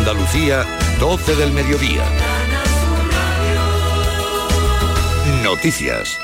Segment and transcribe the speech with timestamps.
[0.00, 0.64] Andalucía,
[0.98, 2.02] 12 del mediodía.
[5.42, 6.18] Noticias.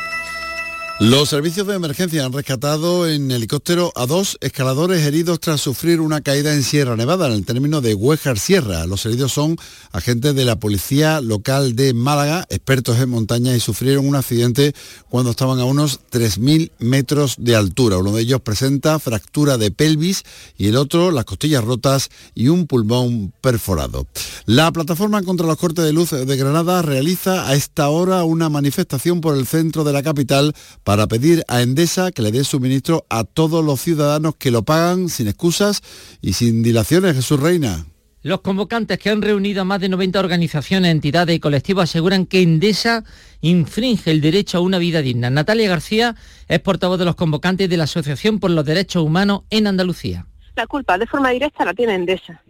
[0.98, 6.22] Los servicios de emergencia han rescatado en helicóptero a dos escaladores heridos tras sufrir una
[6.22, 8.86] caída en Sierra Nevada, en el término de Huejar Sierra.
[8.86, 9.58] Los heridos son
[9.92, 14.74] agentes de la policía local de Málaga, expertos en montaña, y sufrieron un accidente
[15.10, 17.98] cuando estaban a unos 3.000 metros de altura.
[17.98, 20.22] Uno de ellos presenta fractura de pelvis
[20.56, 24.06] y el otro las costillas rotas y un pulmón perforado.
[24.46, 29.20] La plataforma contra los cortes de luz de Granada realiza a esta hora una manifestación
[29.20, 30.54] por el centro de la capital
[30.86, 35.08] para pedir a Endesa que le dé suministro a todos los ciudadanos que lo pagan
[35.08, 35.82] sin excusas
[36.22, 37.16] y sin dilaciones.
[37.16, 37.86] Jesús Reina.
[38.22, 42.40] Los convocantes que han reunido a más de 90 organizaciones, entidades y colectivos aseguran que
[42.40, 43.02] Endesa
[43.40, 45.28] infringe el derecho a una vida digna.
[45.28, 46.14] Natalia García
[46.46, 50.28] es portavoz de los convocantes de la Asociación por los Derechos Humanos en Andalucía.
[50.54, 52.40] La culpa de forma directa la tiene Endesa.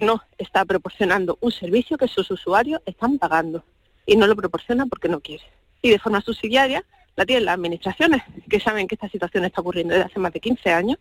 [0.00, 3.62] No está proporcionando un servicio que sus usuarios están pagando
[4.06, 5.44] y no lo proporciona porque no quiere.
[5.82, 6.82] Y de forma subsidiaria
[7.16, 10.40] la tienen las administraciones, que saben que esta situación está ocurriendo desde hace más de
[10.40, 10.98] 15 años,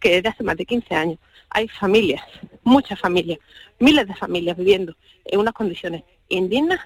[0.00, 1.18] que desde hace más de 15 años
[1.50, 2.22] hay familias,
[2.64, 3.38] muchas familias,
[3.78, 6.80] miles de familias viviendo en unas condiciones indignas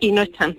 [0.00, 0.56] y no están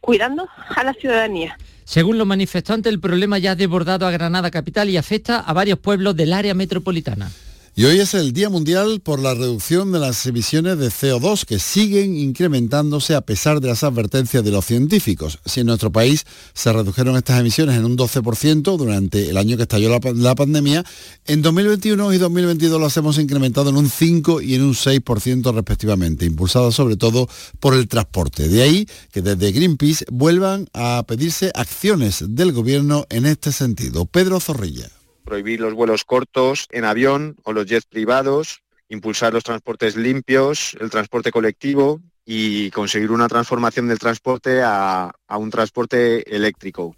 [0.00, 1.56] cuidando a la ciudadanía.
[1.84, 5.78] Según los manifestantes, el problema ya ha desbordado a Granada capital y afecta a varios
[5.78, 7.30] pueblos del área metropolitana.
[7.76, 11.58] Y hoy es el Día Mundial por la reducción de las emisiones de CO2 que
[11.58, 15.40] siguen incrementándose a pesar de las advertencias de los científicos.
[15.44, 19.64] Si en nuestro país se redujeron estas emisiones en un 12% durante el año que
[19.64, 20.84] estalló la, pandemia,
[21.26, 26.26] en 2021 y 2022 las hemos incrementado en un 5 y en un 6% respectivamente,
[26.26, 27.28] impulsadas sobre todo
[27.58, 28.48] por el transporte.
[28.48, 34.06] De ahí que desde Greenpeace vuelvan a pedirse acciones del gobierno en este sentido.
[34.06, 34.88] Pedro Zorrilla
[35.24, 40.90] prohibir los vuelos cortos en avión o los jets privados, impulsar los transportes limpios, el
[40.90, 46.96] transporte colectivo y conseguir una transformación del transporte a, un transporte eléctrico.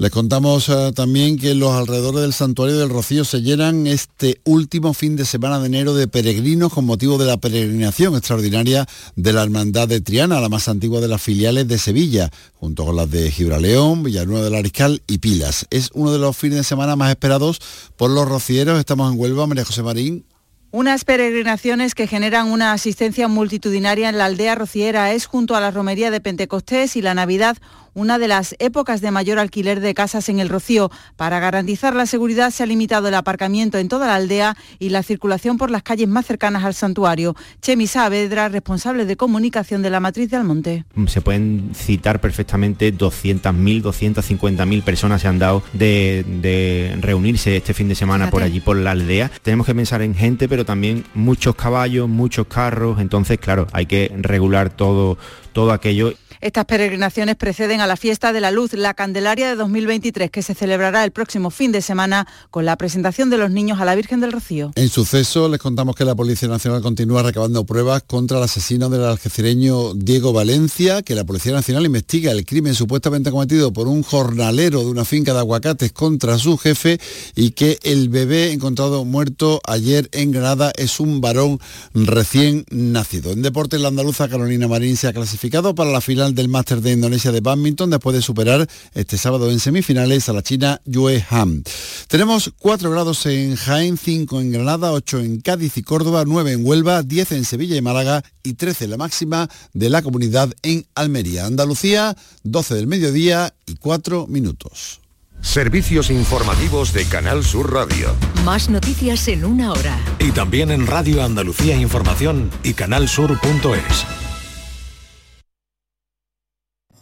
[0.00, 4.94] Les contamos uh, también que los alrededores del Santuario del Rocío se llenan este último
[4.94, 9.42] fin de semana de enero de peregrinos con motivo de la peregrinación extraordinaria de la
[9.42, 13.30] Hermandad de Triana, la más antigua de las filiales de Sevilla, junto con las de
[13.30, 15.66] Gibraleón, Villanueva del Ariscal y Pilas.
[15.68, 17.60] Es uno de los fines de semana más esperados
[17.98, 18.78] por los rocieros.
[18.78, 20.24] Estamos en Huelva, María José Marín.
[20.72, 25.72] Unas peregrinaciones que generan una asistencia multitudinaria en la aldea rociera es junto a la
[25.72, 27.58] romería de Pentecostés y la Navidad
[27.94, 30.90] una de las épocas de mayor alquiler de casas en el Rocío.
[31.16, 35.02] Para garantizar la seguridad se ha limitado el aparcamiento en toda la aldea y la
[35.02, 37.36] circulación por las calles más cercanas al santuario.
[37.62, 40.84] Chemi Saavedra, responsable de comunicación de la matriz de Almonte.
[41.06, 47.88] Se pueden citar perfectamente 200.000, 250.000 personas se han dado de, de, reunirse este fin
[47.88, 48.32] de semana Fíjate.
[48.32, 49.30] por allí, por la aldea.
[49.42, 53.00] Tenemos que pensar en gente, pero también muchos caballos, muchos carros.
[53.00, 55.18] Entonces, claro, hay que regular todo,
[55.52, 56.14] todo aquello.
[56.40, 60.54] Estas peregrinaciones preceden a la fiesta de la luz, la Candelaria de 2023, que se
[60.54, 64.20] celebrará el próximo fin de semana con la presentación de los niños a la Virgen
[64.20, 64.70] del Rocío.
[64.74, 69.04] En suceso, les contamos que la Policía Nacional continúa recabando pruebas contra el asesino del
[69.04, 74.80] algecireño Diego Valencia, que la Policía Nacional investiga el crimen supuestamente cometido por un jornalero
[74.80, 76.98] de una finca de aguacates contra su jefe
[77.36, 81.60] y que el bebé encontrado muerto ayer en Granada es un varón
[81.92, 83.32] recién nacido.
[83.32, 86.92] En deporte, la andaluza Carolina Marín se ha clasificado para la final del Máster de
[86.92, 91.62] Indonesia de Badminton después de superar este sábado en semifinales a la china Yue Han.
[92.08, 96.66] Tenemos 4 grados en Jaén, 5 en Granada, 8 en Cádiz y Córdoba, 9 en
[96.66, 101.46] Huelva, 10 en Sevilla y Málaga y 13 la máxima de la comunidad en Almería.
[101.46, 105.00] Andalucía, 12 del mediodía y 4 minutos.
[105.42, 108.14] Servicios informativos de Canal Sur Radio.
[108.44, 109.98] Más noticias en una hora.
[110.18, 114.19] Y también en Radio Andalucía Información y canalsur.es.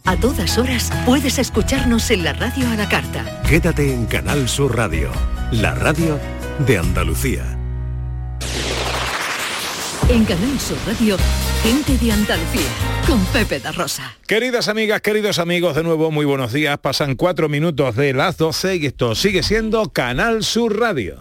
[0.09, 3.23] A todas horas puedes escucharnos en la radio a la carta.
[3.47, 5.11] Quédate en Canal Sur Radio,
[5.51, 6.19] la radio
[6.65, 7.43] de Andalucía.
[10.09, 11.15] En Canal Sur Radio,
[11.61, 12.69] gente de Andalucía,
[13.05, 14.17] con Pepe da Rosa.
[14.25, 16.79] Queridas amigas, queridos amigos, de nuevo muy buenos días.
[16.79, 21.19] Pasan cuatro minutos de las 12 y esto sigue siendo Canal Sur Radio.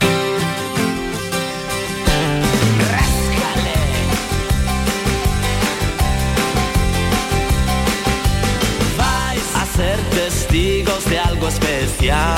[11.49, 12.37] Algo especial.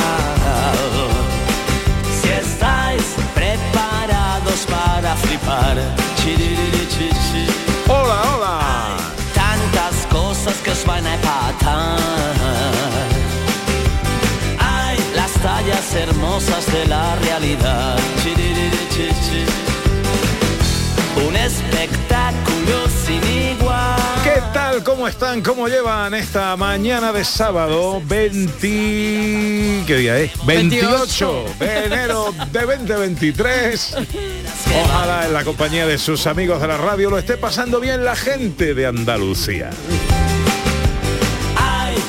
[2.21, 3.03] Si estáis
[3.35, 5.77] preparados para flipar.
[7.89, 8.59] Hola, hola.
[8.61, 11.99] Hay tantas cosas que os van a empatar.
[14.59, 17.99] Hay las tallas hermosas de la realidad.
[21.27, 23.40] Un espectáculo sin.
[24.33, 24.85] ¿Qué tal?
[24.85, 25.43] ¿Cómo están?
[25.43, 29.83] ¿Cómo llevan esta mañana de sábado 20...
[29.89, 30.47] ¿Qué día es?
[30.47, 33.97] 28 de enero de 2023.
[34.85, 38.15] Ojalá en la compañía de sus amigos de la radio lo esté pasando bien la
[38.15, 39.71] gente de Andalucía.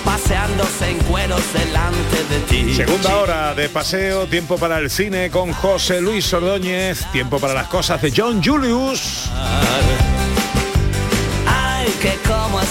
[0.06, 2.74] Paseándose en cueros delante de ti.
[2.76, 7.68] Segunda hora de paseo, tiempo para el cine con José Luis Ordóñez, tiempo para las
[7.68, 9.32] cosas de John Julius.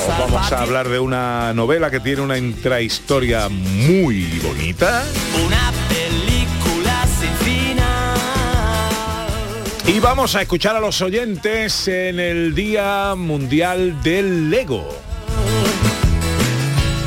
[0.09, 5.05] Vamos a hablar de una novela que tiene una intrahistoria muy bonita.
[5.47, 8.17] Una película sin final.
[9.87, 15.10] Y vamos a escuchar a los oyentes en el Día Mundial del Lego.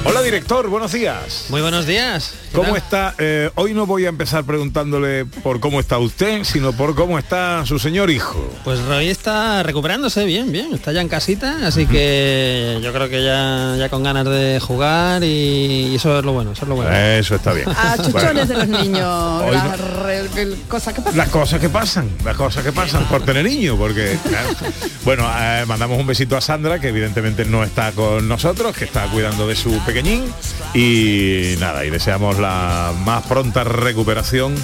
[0.05, 1.45] Hola director, buenos días.
[1.49, 2.33] Muy buenos días.
[2.51, 2.77] ¿Qué ¿Cómo tal?
[2.77, 3.15] está?
[3.19, 7.65] Eh, hoy no voy a empezar preguntándole por cómo está usted, sino por cómo está
[7.65, 8.51] su señor hijo.
[8.65, 10.73] Pues Roy está recuperándose bien, bien.
[10.73, 15.23] Está ya en casita, así que yo creo que ya, ya con ganas de jugar
[15.23, 16.93] y, y eso es lo bueno, eso es lo bueno.
[16.93, 17.69] Eso está bien.
[17.69, 21.17] A chuchones de los niños, hoy las cosas que pasan.
[21.17, 24.49] Las cosas que pasan, las cosas que pasan por tener niño, porque claro.
[25.05, 29.07] bueno, eh, mandamos un besito a Sandra, que evidentemente no está con nosotros, que está
[29.07, 29.71] cuidando de su
[30.73, 34.55] y nada, y deseamos la más pronta recuperación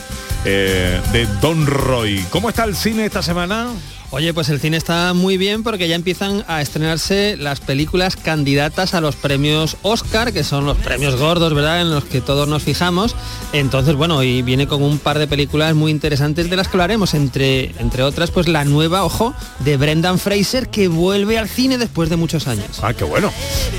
[0.44, 2.26] eh, de Don Roy.
[2.32, 3.70] ¿Cómo está el cine esta semana?
[4.12, 8.96] Oye, pues el cine está muy bien porque ya empiezan a estrenarse las películas candidatas
[8.96, 11.82] a los premios Oscar, que son los premios gordos, ¿verdad?
[11.82, 13.16] En los que todos nos fijamos.
[13.54, 17.14] Entonces, bueno, y viene con un par de películas muy interesantes de las que hablaremos,
[17.14, 22.10] entre, entre otras, pues la nueva, ojo, de Brendan Fraser, que vuelve al cine después
[22.10, 22.80] de muchos años.
[22.82, 23.32] Ah, qué bueno.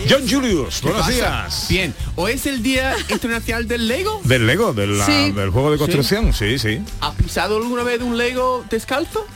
[0.08, 1.10] John Julius, buenos pasa?
[1.12, 1.66] días.
[1.68, 1.92] Bien.
[2.14, 4.20] ¿Hoy es el Día Internacional del Lego?
[4.22, 5.32] Del Lego, de la- Sí.
[5.32, 5.80] del juego de Sí.
[5.80, 6.80] construcción, sí, sí.
[7.00, 9.26] ¿Has pisado alguna vez un Lego descalzo?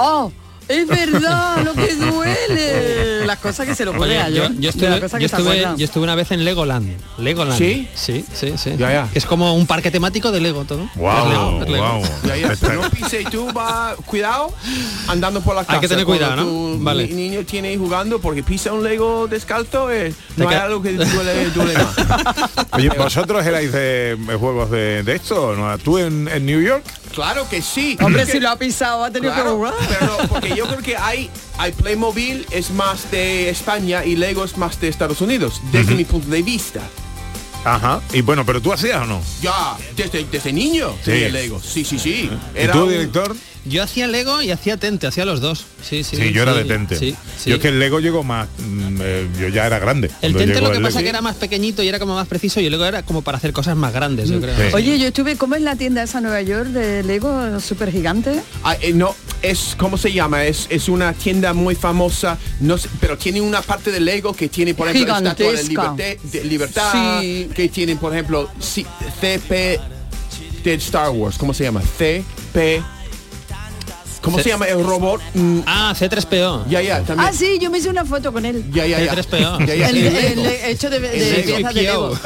[0.00, 0.32] ¡Oh!
[0.68, 3.26] Es verdad, lo que duele.
[3.26, 5.76] Las cosas que se lo pone a yo, John, yo las estuve, yo, estuve, acuerdan.
[5.76, 6.96] yo estuve una vez en Legoland.
[7.18, 7.58] Legoland.
[7.58, 7.88] ¿Sí?
[7.92, 8.74] Sí, sí, sí.
[8.78, 10.88] Ya, es como un parque temático de Lego todo.
[10.94, 11.84] Guau, Es Lego, es Lego.
[11.84, 12.02] guau.
[12.24, 12.52] Ya, ya.
[12.52, 14.54] Está- No pise, tú va, cuidado,
[15.08, 15.74] andando por la casa.
[15.74, 16.78] Hay que tener cuidado, ¿no?
[16.84, 17.08] Vale.
[17.08, 21.50] ni- niño tiene jugando porque pisa un Lego descalzo, eh, no hay algo que duele,
[21.50, 21.96] duele más.
[22.74, 25.56] Oye, ¿vosotros erais de, de juegos de, de esto?
[25.56, 25.76] ¿no?
[25.78, 26.84] ¿Tú en, en New York?
[27.14, 27.96] Claro que sí.
[28.00, 29.74] Hombre, Porque- si lo ha pisado, ha tenido Claro, que borrar.
[29.98, 31.28] pero porque yo creo que hay,
[31.58, 36.04] hay Playmobil es más de España y Lego es más de Estados Unidos, desde mi
[36.04, 36.80] punto de vista.
[37.64, 38.00] Ajá.
[38.14, 39.20] Y bueno, ¿pero tú hacías o no?
[39.42, 41.10] Ya, desde, desde niño Sí.
[41.10, 41.60] tenía Lego.
[41.60, 42.30] Sí, sí, sí.
[42.54, 43.36] ¿Y tú, un- director?
[43.66, 45.66] Yo hacía Lego y hacía Tente, hacía los dos.
[45.82, 46.16] Sí, sí.
[46.16, 46.96] Sí, yo era de Tente.
[46.96, 47.50] Sí, sí.
[47.50, 48.48] Yo es que el Lego llegó más...
[48.58, 50.10] mm, eh, yo ya era grande.
[50.22, 51.00] El Tente lo que pasa Lego.
[51.00, 53.36] que era más pequeñito y era como más preciso y el Lego era como para
[53.38, 54.56] hacer cosas más grandes, yo creo.
[54.56, 54.62] Sí.
[54.74, 58.40] Oye, yo estuve, ¿cómo es la tienda esa Nueva York de Lego super gigante?
[58.64, 60.44] Ah, eh, no, es, ¿cómo se llama?
[60.46, 64.48] Es, es una tienda muy famosa, no sé, pero tiene una parte de Lego que
[64.48, 65.92] tiene, por ejemplo, la estatua de, Gigantesca.
[65.94, 67.50] liberte- de libertad, Sí.
[67.54, 68.48] que tienen, por ejemplo,
[69.20, 69.78] CP
[70.64, 71.82] de Star Wars, ¿cómo se llama?
[71.98, 72.82] CP...
[74.22, 75.20] ¿Cómo C- se llama el robot?
[75.34, 76.66] Mm, Ah, C3PO.
[76.68, 77.28] ya, ya, también.
[77.28, 78.64] Ah, sí, yo me hice una foto con él.
[78.72, 79.14] Ya, ya, ya.
[79.14, 79.58] C3PO.
[79.66, 80.42] Ya, ya, El, el el- Lego.
[80.42, 81.56] el hecho de, de El Lego.
[81.56, 82.18] piezas de Lego.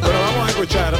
[0.00, 0.94] Bueno, vamos a escuchar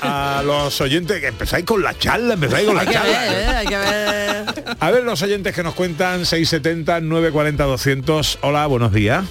[0.00, 3.20] a los oyentes que empezáis con la charla, empezáis con la Hay que charla.
[3.20, 3.46] ver, ¿eh?
[3.48, 4.76] hay que ver.
[4.78, 8.38] A ver los oyentes que nos cuentan 670 940 200.
[8.42, 9.24] Hola, buenos días.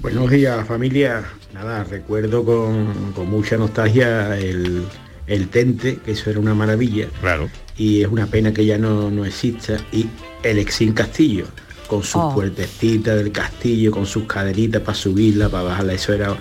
[0.00, 1.24] Buenos días familia.
[1.52, 4.84] Nada, recuerdo con, con mucha nostalgia el,
[5.26, 7.06] el Tente, que eso era una maravilla.
[7.20, 7.48] Claro.
[7.76, 9.76] Y es una pena que ya no, no exista.
[9.92, 10.06] Y
[10.42, 11.46] el Exin Castillo,
[11.88, 12.34] con sus Oh.
[12.34, 15.92] puertecitas del castillo, con sus caderitas para subirla, para bajarla.
[15.94, 16.36] Eso era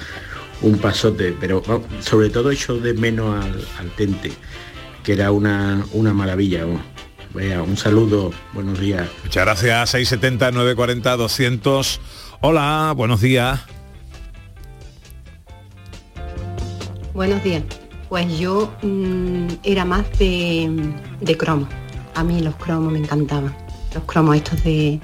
[0.61, 1.35] un pasote.
[1.39, 4.31] Pero vamos, sobre todo echo de menos al, al Tente,
[5.03, 6.65] que era una, una maravilla.
[7.33, 9.09] Vea, un saludo, buenos días.
[9.23, 9.89] Muchas gracias.
[9.89, 11.99] 670 940 200.
[12.41, 13.59] Hola, buenos días.
[17.13, 17.63] Buenos días.
[18.13, 20.69] Pues yo mm, era más de,
[21.19, 21.67] de cromo.
[22.13, 23.57] A mí los cromos me encantaban.
[23.91, 25.01] Los cromos estos de,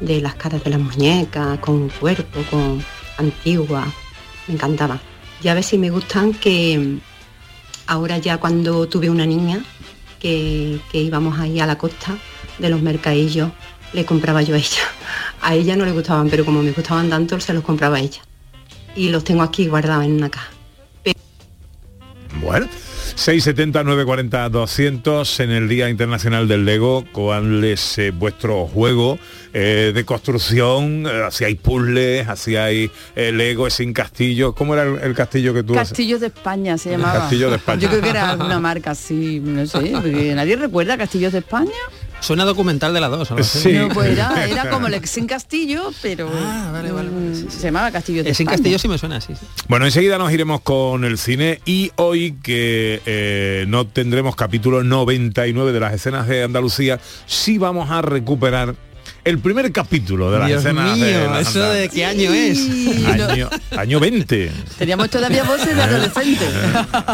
[0.00, 2.84] de las caras de las muñecas, con cuerpo, con
[3.16, 3.86] antigua.
[4.48, 5.00] Me encantaban.
[5.40, 7.00] Y a ver si me gustan que mm,
[7.86, 9.64] ahora ya cuando tuve una niña,
[10.18, 12.18] que, que íbamos ahí a la costa
[12.58, 13.52] de los mercadillos,
[13.92, 14.82] le compraba yo a ella.
[15.42, 18.20] A ella no le gustaban, pero como me gustaban tanto, se los compraba a ella.
[18.96, 20.57] Y los tengo aquí guardados en una caja.
[22.42, 22.66] Bueno,
[23.14, 27.04] 670 940 200 en el Día Internacional del Lego.
[27.12, 29.18] ¿Cuál es eh, vuestro juego
[29.52, 31.06] eh, de construcción?
[31.06, 32.28] Eh, ¿Hacíais puzzles?
[32.28, 34.54] ¿Hacíais eh, Lego sin castillo?
[34.54, 35.90] ¿Cómo era el, el castillo que tú haces?
[35.90, 37.20] Castillos de España se llamaba.
[37.20, 37.80] Castillo de España.
[37.82, 41.72] Yo creo que era una marca así, no sé, porque nadie recuerda Castillos de España.
[42.20, 43.28] Suena documental de la 2.
[43.42, 43.72] Sí.
[43.74, 47.62] No, pues era, era como el Exen Castillo, pero Ah, vale, vale, vale, sí, se
[47.68, 48.46] llamaba Castillo de Es en.
[48.46, 49.34] Castillo sí me suena, sí.
[49.34, 49.46] sí.
[49.68, 55.72] Bueno, enseguida nos iremos con el cine y hoy que eh, no tendremos capítulo 99
[55.72, 58.74] de las escenas de Andalucía, sí vamos a recuperar
[59.28, 62.58] el primer capítulo de Dios escenas mío, de ¿eso de qué año es?
[63.06, 64.50] Año, año 20.
[64.78, 66.48] Teníamos todavía voces de adolescentes.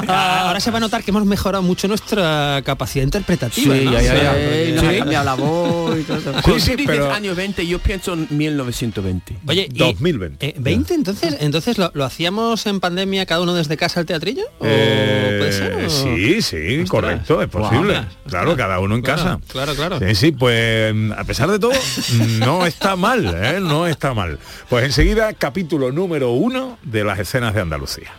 [0.07, 3.75] Ah, Ahora se va a notar que hemos mejorado mucho nuestra capacidad interpretativa.
[3.75, 3.93] Sí, ¿no?
[3.93, 4.35] ya, ya, ya.
[4.35, 4.87] Sí, nos Sí.
[4.87, 6.21] ha cambiado la voz y todo.
[6.21, 9.39] Sí, tú dices pero- año 20, yo pienso en 1920.
[9.47, 10.47] Oye, y- 2020.
[10.47, 11.37] eh, ¿20 entonces?
[11.41, 14.45] ¿Entonces lo, lo hacíamos en pandemia cada uno desde casa al teatrillo?
[14.59, 15.75] ¿O Eh, puede ser?
[15.87, 16.91] o- Sí, sí, Ostras.
[16.91, 17.95] correcto, es posible.
[18.29, 18.57] Claro, ostras.
[18.57, 19.41] cada uno en Claro, casa.
[19.49, 19.99] claro, claro.
[20.01, 21.73] Sí, sí, pues a pesar de todo,
[22.41, 23.61] no está mal, ¿eh?
[23.61, 24.39] No está mal.
[24.69, 28.13] Pues enseguida, capítulo número uno de las escenas de Andalucía.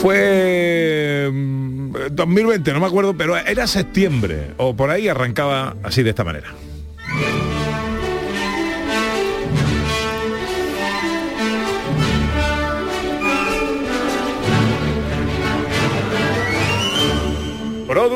[0.00, 6.10] Fue mm, 2020, no me acuerdo, pero era septiembre o por ahí arrancaba así de
[6.10, 6.52] esta manera.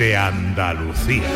[0.00, 1.28] de Andalucía.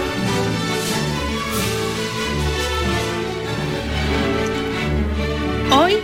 [5.71, 5.97] Hoy,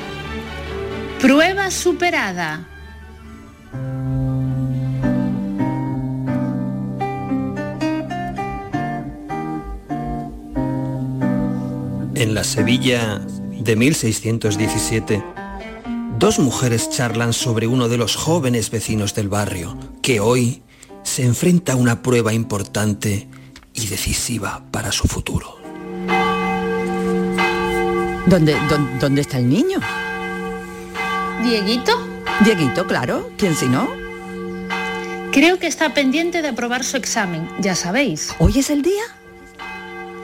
[1.22, 2.68] prueba superada.
[12.14, 13.22] En la Sevilla
[13.58, 15.24] de 1617,
[16.18, 20.62] dos mujeres charlan sobre uno de los jóvenes vecinos del barrio, que hoy
[21.02, 23.28] se enfrenta a una prueba importante
[23.74, 25.58] y decisiva para su futuro.
[28.26, 29.80] ¿Dónde, dónde, dónde está el niño?
[31.42, 31.92] Dieguito,
[32.44, 33.30] Dieguito, claro.
[33.36, 34.00] ¿Quién si no?
[35.32, 38.34] creo que está pendiente de aprobar su examen, ya sabéis.
[38.38, 39.02] ¿Hoy es el día?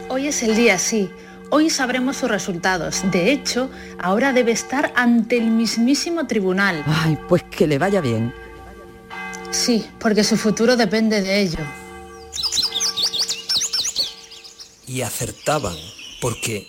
[0.09, 1.11] Hoy es el día, sí.
[1.50, 3.02] Hoy sabremos sus resultados.
[3.12, 6.83] De hecho, ahora debe estar ante el mismísimo tribunal.
[6.87, 8.33] Ay, pues que le vaya bien.
[9.56, 11.58] Sí, porque su futuro depende de ello.
[14.86, 15.75] Y acertaban,
[16.20, 16.68] porque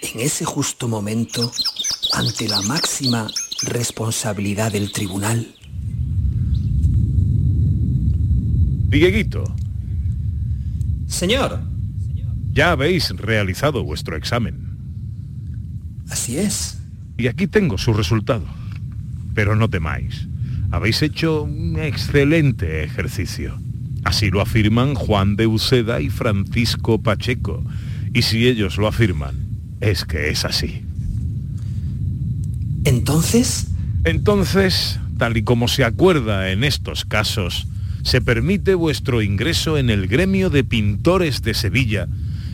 [0.00, 1.52] en ese justo momento,
[2.14, 3.28] ante la máxima
[3.64, 5.54] responsabilidad del tribunal,
[8.88, 9.44] Dieguito,
[11.06, 11.60] Señor,
[12.52, 14.76] ya habéis realizado vuestro examen.
[16.08, 16.78] así es.
[17.18, 18.44] Y aquí tengo su resultado.
[19.34, 20.28] Pero no temáis.
[20.72, 23.58] Habéis hecho un excelente ejercicio.
[24.04, 27.62] Así lo afirman Juan de Uceda y Francisco Pacheco.
[28.14, 29.36] Y si ellos lo afirman,
[29.80, 30.82] es que es así.
[32.84, 33.68] Entonces,
[34.04, 37.68] Entonces, tal y como se acuerda en estos casos,
[38.02, 42.08] se permite vuestro ingreso en el gremio de pintores de Sevilla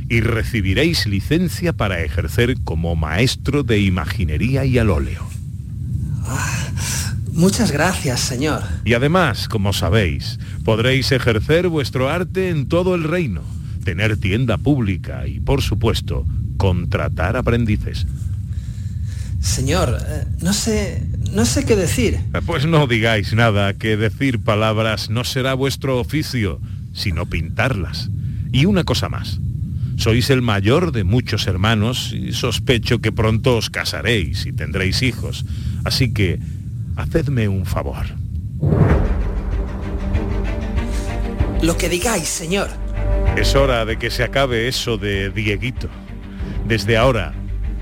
[0.09, 5.27] y recibiréis licencia para ejercer como maestro de imaginería y al óleo.
[7.39, 8.63] Muchas gracias, señor.
[8.85, 13.43] Y además, como sabéis, podréis ejercer vuestro arte en todo el reino,
[13.85, 16.27] tener tienda pública y, por supuesto,
[16.59, 18.07] contratar aprendices.
[19.41, 21.03] Señor, eh, no sé,
[21.33, 22.19] no sé qué decir.
[22.45, 26.61] Pues no digáis nada, que decir palabras no será vuestro oficio,
[26.93, 28.11] sino pintarlas.
[28.53, 29.39] Y una cosa más.
[29.97, 35.45] Sois el mayor de muchos hermanos y sospecho que pronto os casaréis y tendréis hijos.
[35.85, 36.39] Así que,
[36.99, 38.05] hacedme un favor.
[41.63, 42.69] Lo que digáis, señor.
[43.37, 45.89] Es hora de que se acabe eso de Dieguito.
[46.67, 47.35] Desde ahora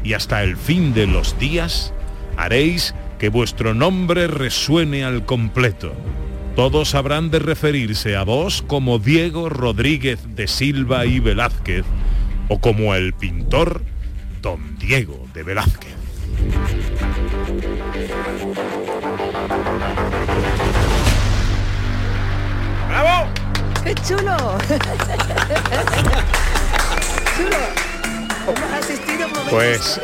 [0.05, 1.93] y hasta el fin de los días,
[2.37, 5.95] haréis que vuestro nombre resuene al completo.
[6.55, 11.85] Todos habrán de referirse a vos como Diego Rodríguez de Silva y Velázquez
[12.49, 13.83] o como el pintor
[14.43, 15.95] Don Diego de Velázquez.
[22.97, 23.29] ¡Bravo!
[23.85, 24.37] ¡Qué chulo!
[27.37, 27.59] chulo.
[28.49, 30.01] Hemos asistido a un momento Pues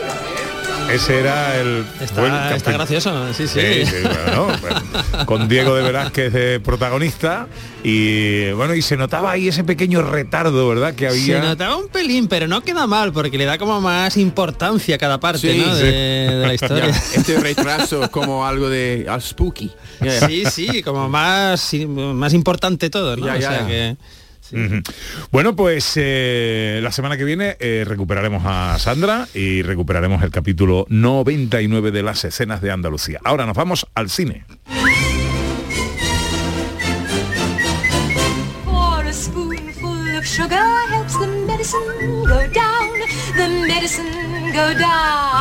[0.92, 1.84] ese era el...
[2.00, 3.60] Está, buen está gracioso, sí, sí.
[3.60, 7.46] Sí, sí, bueno, pues, con Diego de Velázquez de protagonista
[7.84, 10.94] y bueno, y se notaba ahí ese pequeño retardo, ¿verdad?
[10.94, 11.48] Que Se había...
[11.48, 15.18] notaba un pelín, pero no queda mal, porque le da como más importancia a cada
[15.18, 15.74] parte Sí, ¿no?
[15.74, 15.82] sí.
[15.82, 16.86] de, de la historia.
[16.90, 19.70] Ya, este retraso como algo de al spooky.
[20.00, 20.26] Ya.
[20.28, 23.26] Sí, sí, como más, más importante todo, ¿no?
[23.26, 23.96] Ya, O sea
[25.30, 30.86] Bueno, pues eh, la semana que viene eh, recuperaremos a Sandra y recuperaremos el capítulo
[30.88, 33.20] 99 de las escenas de Andalucía.
[33.24, 34.44] Ahora nos vamos al cine.
[38.64, 41.80] For a spoonful of sugar helps the medicine
[42.26, 42.90] go down.
[43.36, 45.31] The medicine go down.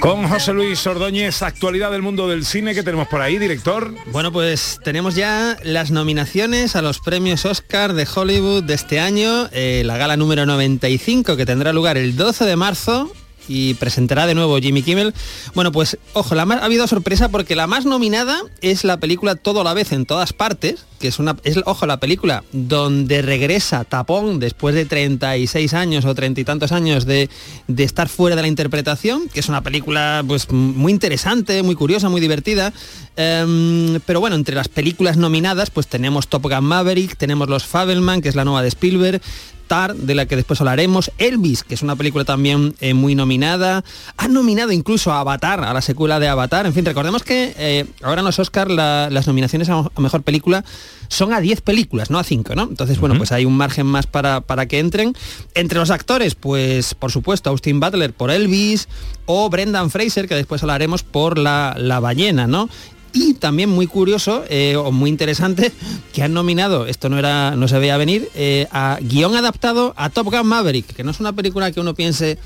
[0.00, 3.94] Con José Luis Ordóñez, actualidad del mundo del cine que tenemos por ahí, director.
[4.06, 9.48] Bueno, pues tenemos ya las nominaciones a los premios Oscar de Hollywood de este año,
[9.52, 13.12] eh, la gala número 95 que tendrá lugar el 12 de marzo
[13.48, 15.14] y presentará de nuevo Jimmy Kimmel.
[15.54, 19.34] Bueno, pues ojo, la más, ha habido sorpresa porque la más nominada es la película
[19.34, 23.22] Todo a la vez en todas partes, que es una es ojo la película donde
[23.22, 27.28] regresa Tapón después de 36 años o treinta y tantos años de,
[27.68, 32.08] de estar fuera de la interpretación, que es una película pues muy interesante, muy curiosa,
[32.08, 32.72] muy divertida.
[33.16, 38.20] Em, pero bueno, entre las películas nominadas pues tenemos Top Gun Maverick, tenemos Los Fabelman,
[38.20, 39.20] que es la nueva de Spielberg,
[39.66, 43.84] Tar, de la que después hablaremos, Elvis, que es una película también eh, muy nominada,
[44.16, 47.86] han nominado incluso a Avatar, a la secuela de Avatar, en fin, recordemos que eh,
[48.02, 50.64] ahora en los Oscar la- las nominaciones a, a Mejor Película
[51.08, 52.62] son a 10 películas, no a 5, ¿no?
[52.64, 55.14] Entonces, bueno, pues hay un margen más para, para que entren.
[55.54, 58.88] Entre los actores, pues por supuesto, Austin Butler por Elvis
[59.26, 62.68] o Brendan Fraser, que después hablaremos por La, la ballena, ¿no?
[63.14, 65.72] Y también muy curioso eh, o muy interesante
[66.12, 70.10] que han nominado, esto no era, no se veía venir, eh, a guion adaptado a
[70.10, 72.38] Top Gun Maverick, que no es una película que uno piense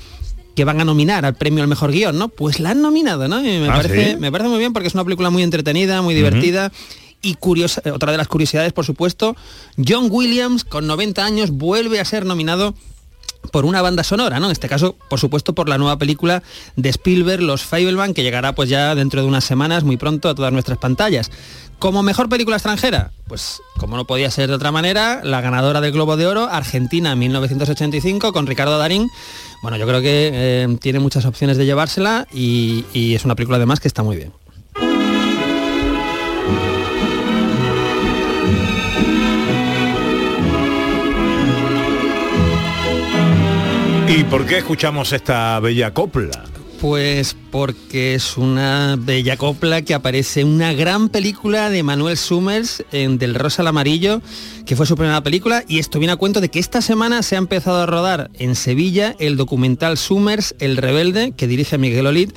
[0.55, 2.27] que van a nominar al premio al mejor guion, ¿no?
[2.29, 3.39] Pues la han nominado, ¿no?
[3.39, 4.17] Y me, Ah, parece, ¿sí?
[4.17, 6.71] me parece muy bien porque es una película muy entretenida, muy divertida.
[7.21, 9.35] Y curiosa, eh, otra de las curiosidades, por supuesto,
[9.83, 12.75] John Williams, con 90 años, vuelve a ser nominado
[13.51, 14.47] por una banda sonora, ¿no?
[14.47, 16.43] En este caso, por supuesto, por la nueva película
[16.75, 20.35] de Spielberg, Los Fableman, que llegará pues ya dentro de unas semanas, muy pronto, a
[20.35, 21.31] todas nuestras pantallas.
[21.79, 25.93] Como mejor película extranjera, pues como no podía ser de otra manera, la ganadora del
[25.93, 29.07] Globo de Oro, Argentina 1985, con Ricardo Darín.
[29.61, 33.55] Bueno, yo creo que eh, tiene muchas opciones de llevársela y, y es una película
[33.55, 34.33] además que está muy bien.
[44.11, 46.43] ¿Y por qué escuchamos esta bella copla?
[46.81, 52.83] Pues porque es una bella copla que aparece en una gran película de Manuel Summers
[52.91, 54.23] en Del Rosa al Amarillo,
[54.65, 57.35] que fue su primera película, y esto viene a cuento de que esta semana se
[57.35, 62.31] ha empezado a rodar en Sevilla el documental Summers, El Rebelde, que dirige Miguel Olid,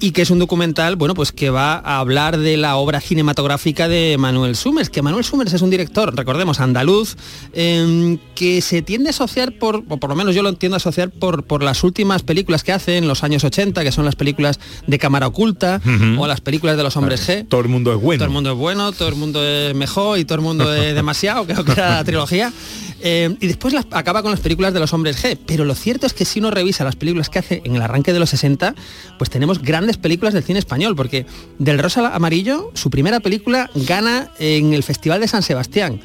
[0.00, 3.88] y que es un documental, bueno, pues que va a hablar de la obra cinematográfica
[3.88, 7.16] de Manuel Summers, que Manuel Summers es un director, recordemos, andaluz,
[7.52, 10.78] eh, que se tiende a asociar por, o por lo menos yo lo entiendo a
[10.78, 14.14] asociar por, por las últimas películas que hace en los años 80, que son las
[14.16, 15.80] películas de cámara oculta,
[16.18, 17.46] o las películas de los hombres G.
[17.48, 18.18] Todo el mundo es bueno.
[18.20, 20.94] Todo el mundo es bueno, todo el mundo es mejor y todo el mundo es
[20.94, 22.52] demasiado, creo que era la trilogía.
[23.00, 25.38] Eh, y después las- acaba con las películas de los hombres G.
[25.46, 28.12] Pero lo cierto es que si uno revisa las películas que hace en el arranque
[28.12, 28.74] de los 60,
[29.18, 31.26] pues tenemos grandes películas del cine español, porque
[31.58, 36.00] Del Rosa Amarillo, su primera película gana en el Festival de San Sebastián.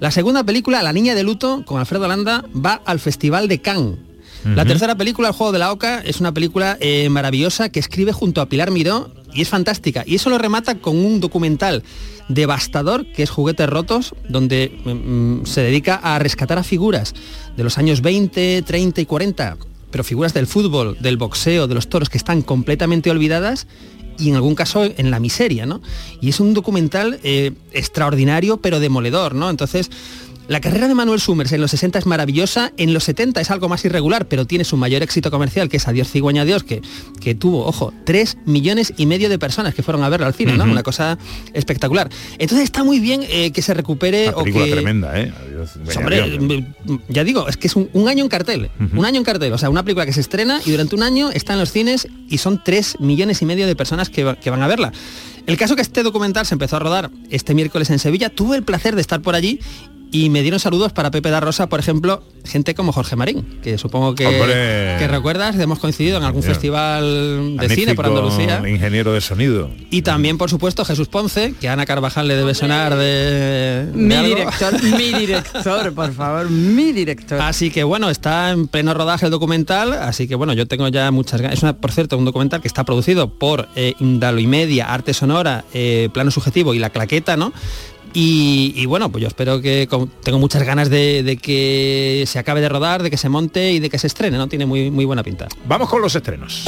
[0.00, 3.98] La segunda película, La Niña de Luto, con Alfredo Landa, va al Festival de Cannes.
[4.44, 8.12] La tercera película, El Juego de la Oca, es una película eh, maravillosa que escribe
[8.12, 10.02] junto a Pilar Miró y es fantástica.
[10.06, 11.82] Y eso lo remata con un documental
[12.28, 17.14] devastador que es Juguetes Rotos, donde mm, se dedica a rescatar a figuras
[17.56, 19.56] de los años 20, 30 y 40,
[19.90, 23.66] pero figuras del fútbol, del boxeo, de los toros que están completamente olvidadas
[24.18, 25.80] y en algún caso en la miseria, ¿no?
[26.20, 29.50] Y es un documental eh, extraordinario pero demoledor, ¿no?
[29.50, 29.90] Entonces,
[30.50, 33.68] la carrera de Manuel Summers en los 60 es maravillosa, en los 70 es algo
[33.68, 36.82] más irregular, pero tiene su mayor éxito comercial, que es Adiós Cigüeña Dios, que,
[37.20, 40.56] que tuvo, ojo, 3 millones y medio de personas que fueron a verlo al cine,
[40.56, 40.64] ¿no?
[40.64, 41.18] Una cosa
[41.54, 42.10] espectacular.
[42.38, 44.72] Entonces está muy bien eh, que se recupere Una o película que...
[44.72, 45.32] tremenda, ¿eh?
[45.40, 46.66] Adiós, hombre,
[47.08, 49.58] ya digo, es que es un, un año en cartel, un año en cartel, o
[49.58, 52.38] sea, una película que se estrena y durante un año está en los cines y
[52.38, 54.92] son 3 millones y medio de personas que, va- que van a verla.
[55.46, 58.62] El caso que este documental se empezó a rodar este miércoles en Sevilla, tuve el
[58.62, 59.58] placer de estar por allí
[60.12, 63.78] y me dieron saludos para Pepe da Rosa, por ejemplo, gente como Jorge Marín, que
[63.78, 64.24] supongo que,
[64.98, 68.62] que recuerdas, hemos coincidido en algún festival de cine por Andalucía.
[68.68, 69.70] Ingeniero de sonido.
[69.90, 73.86] Y también, por supuesto, Jesús Ponce, que a Ana Carvajal le debe sonar de...
[73.86, 74.28] de Mi algo.
[74.28, 77.40] director, mi director, por favor, mi director.
[77.40, 81.10] Así que bueno, está en pleno rodaje el documental, así que bueno, yo tengo ya
[81.10, 81.58] muchas ganas.
[81.58, 85.14] Es una, por cierto, un documental que está producido por eh, Indalo y Media, Arte
[85.14, 87.52] Sonora, eh, Plano Subjetivo y La Claqueta, ¿no?
[88.12, 89.88] Y, y bueno, pues yo espero que
[90.22, 93.78] tengo muchas ganas de, de que se acabe de rodar, de que se monte y
[93.78, 94.48] de que se estrene, ¿no?
[94.48, 95.46] Tiene muy, muy buena pinta.
[95.66, 96.64] Vamos con los estrenos.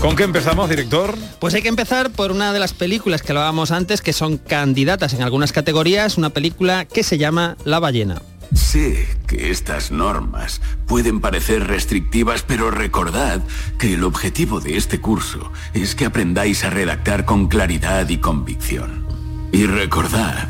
[0.00, 1.16] ¿Con qué empezamos, director?
[1.40, 5.14] Pues hay que empezar por una de las películas que hablábamos antes, que son candidatas
[5.14, 8.20] en algunas categorías, una película que se llama La ballena.
[8.54, 13.40] Sé que estas normas pueden parecer restrictivas, pero recordad
[13.78, 19.06] que el objetivo de este curso es que aprendáis a redactar con claridad y convicción.
[19.52, 20.48] Y recordad,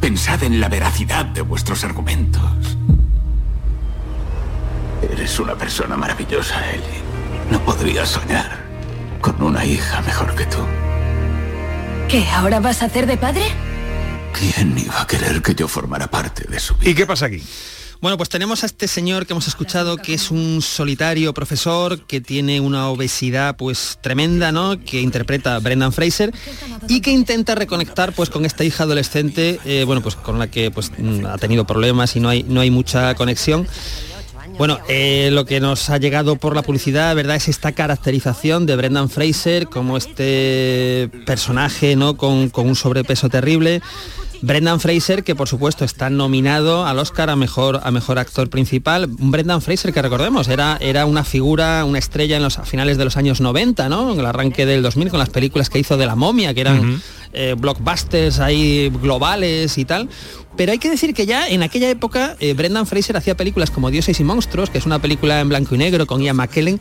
[0.00, 2.78] pensad en la veracidad de vuestros argumentos.
[5.10, 7.02] Eres una persona maravillosa, Ellie.
[7.50, 8.62] No podría soñar
[9.20, 10.58] con una hija mejor que tú.
[12.08, 12.24] ¿Qué?
[12.30, 13.71] ¿Ahora vas a hacer de padre?
[14.32, 16.90] ¿Quién iba a querer que yo formara parte de su vida?
[16.90, 17.42] ¿Y qué pasa aquí?
[18.02, 22.20] Bueno, pues tenemos a este señor que hemos escuchado que es un solitario profesor que
[22.20, 24.80] tiene una obesidad pues tremenda, ¿no?
[24.84, 26.34] Que interpreta a Brendan Fraser
[26.88, 30.72] y que intenta reconectar pues con esta hija adolescente, eh, bueno, pues con la que
[30.72, 33.68] pues mm, ha tenido problemas y no hay, no hay mucha conexión.
[34.62, 37.34] Bueno, eh, lo que nos ha llegado por la publicidad, ¿verdad?
[37.34, 42.16] Es esta caracterización de Brendan Fraser como este personaje, ¿no?
[42.16, 43.82] Con, con un sobrepeso terrible.
[44.42, 49.08] Brendan Fraser, que por supuesto está nominado al Oscar a mejor, a mejor actor principal.
[49.20, 52.98] Un Brendan Fraser que recordemos, era, era una figura, una estrella en los a finales
[52.98, 54.12] de los años 90, ¿no?
[54.12, 57.00] En el arranque del 2000 con las películas que hizo de la momia, que eran
[57.32, 60.08] eh, blockbusters ahí globales y tal.
[60.56, 63.90] Pero hay que decir que ya en aquella época eh, Brendan Fraser hacía películas como
[63.90, 66.80] Dioses y Monstruos, que es una película en blanco y negro con Ian McKellen,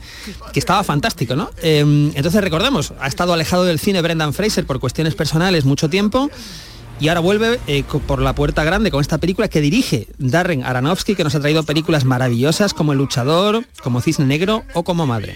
[0.53, 1.49] que estaba fantástico, ¿no?
[1.61, 6.29] Eh, entonces recordemos, ha estado alejado del cine Brendan Fraser por cuestiones personales mucho tiempo.
[6.99, 11.15] Y ahora vuelve eh, por la puerta grande con esta película que dirige Darren Aronofsky,
[11.15, 15.35] que nos ha traído películas maravillosas como El Luchador, como Cisne Negro o como Madre.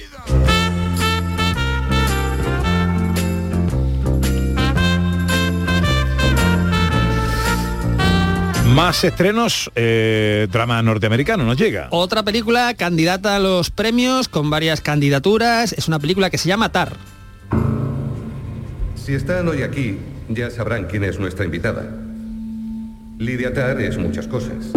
[8.75, 11.87] Más estrenos, eh, drama norteamericano, nos llega.
[11.91, 15.71] Otra película candidata a los premios con varias candidaturas.
[15.71, 16.97] Es una película que se llama Tar.
[18.95, 21.89] Si están hoy aquí, ya sabrán quién es nuestra invitada.
[23.17, 24.73] Lidia Tarr es muchas cosas.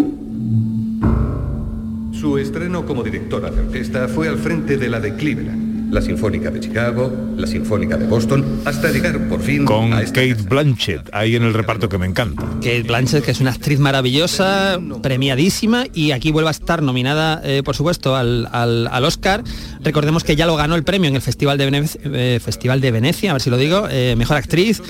[2.12, 5.58] Su estreno como directora de orquesta fue al frente de la de Cleveland,
[5.90, 10.20] la Sinfónica de Chicago, la Sinfónica de Boston, hasta llegar por fin Con a esta
[10.20, 12.42] Kate Blanchett, ahí en el reparto que me encanta.
[12.57, 17.62] Kate Blanchett, que es una actriz maravillosa, premiadísima, y aquí vuelve a estar nominada, eh,
[17.64, 19.42] por supuesto, al, al- al Oscar.
[19.81, 23.31] Recordemos que ya lo ganó el premio en el Festival de, eh, Festival de Venecia,
[23.31, 24.83] a ver si lo digo, eh, Mejor Actriz.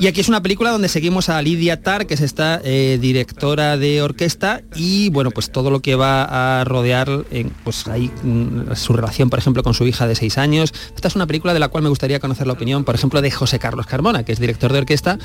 [0.00, 3.76] Y aquí es una película donde seguimos a Lidia Tarr, que es esta eh, directora
[3.76, 8.74] de orquesta, y bueno, pues todo lo que va a rodear, en, pues ahí mm,
[8.74, 10.72] su relación, por ejemplo, con su hija de seis años.
[10.94, 13.30] Esta es una película de la cual me gustaría conocer la opinión, por ejemplo, de
[13.30, 15.18] José Carlos Carmona, que es director de orquesta.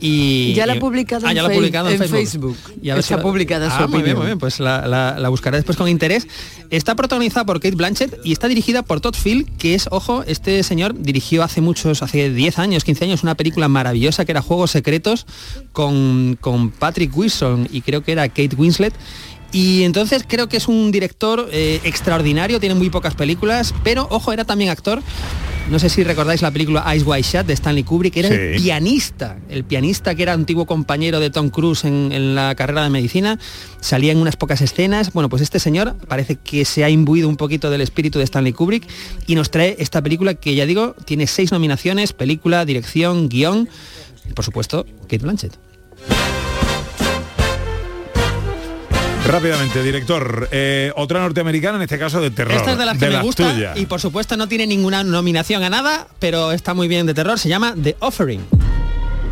[0.00, 2.56] y Ya la ha publicado Ah, en ya la ha Face- publicado en, en Facebook.
[2.56, 2.78] Facebook.
[2.82, 4.86] Y a ver Está si la- publicada su Ah, muy bien, muy bien, pues la,
[4.86, 6.26] la- la buscaré después con interés.
[6.70, 10.62] Está protagonizada por Kate Blanchett y está dirigida por Todd Field, que es, ojo, este
[10.62, 14.70] señor dirigió hace muchos, hace 10 años, 15 años, una película maravillosa que era Juegos
[14.70, 15.26] Secretos
[15.72, 18.94] con, con Patrick Wilson y creo que era Kate Winslet.
[19.52, 24.32] Y entonces creo que es un director eh, extraordinario, tiene muy pocas películas, pero ojo,
[24.32, 25.02] era también actor.
[25.70, 29.38] No sé si recordáis la película Eyes Wide Shut de Stanley Kubrick, era el pianista,
[29.48, 33.38] el pianista que era antiguo compañero de Tom Cruise en, en la carrera de medicina,
[33.80, 35.12] salía en unas pocas escenas.
[35.12, 38.54] Bueno, pues este señor parece que se ha imbuido un poquito del espíritu de Stanley
[38.54, 38.88] Kubrick
[39.26, 43.68] y nos trae esta película que ya digo, tiene seis nominaciones, película, dirección, guion
[44.28, 45.58] y por supuesto, Kate Blanchett.
[49.26, 52.56] Rápidamente, director, eh, otra norteamericana, en este caso de terror.
[52.56, 53.78] Esta es de las que me gusta tuyas.
[53.78, 57.38] y por supuesto no tiene ninguna nominación a nada, pero está muy bien de terror,
[57.38, 58.44] se llama The Offering.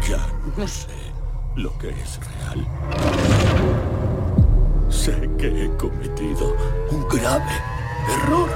[0.08, 0.26] Ya
[0.56, 0.86] no sé
[1.56, 2.66] lo que es real.
[4.88, 6.56] Sé que he cometido
[6.90, 7.52] un grave
[8.22, 8.48] error.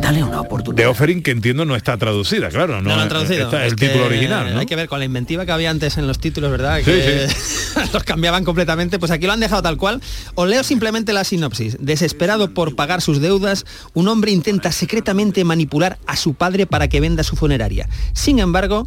[0.00, 0.84] Dale una oportunidad.
[0.84, 2.80] De Offering, que entiendo no está traducida, claro.
[2.80, 3.46] No, No lo han traducido.
[3.46, 4.60] Está Es el título original, ¿no?
[4.60, 6.78] Hay que ver con la inventiva que había antes en los títulos, ¿verdad?
[6.78, 7.26] Sí, Que
[7.92, 8.98] los cambiaban completamente.
[8.98, 10.00] Pues aquí lo han dejado tal cual.
[10.34, 11.76] Os leo simplemente la sinopsis.
[11.80, 17.00] Desesperado por pagar sus deudas, un hombre intenta secretamente manipular a su padre para que
[17.00, 17.88] venda su funeraria.
[18.12, 18.86] Sin embargo,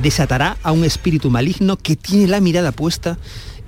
[0.00, 3.18] desatará a un espíritu maligno que tiene la mirada puesta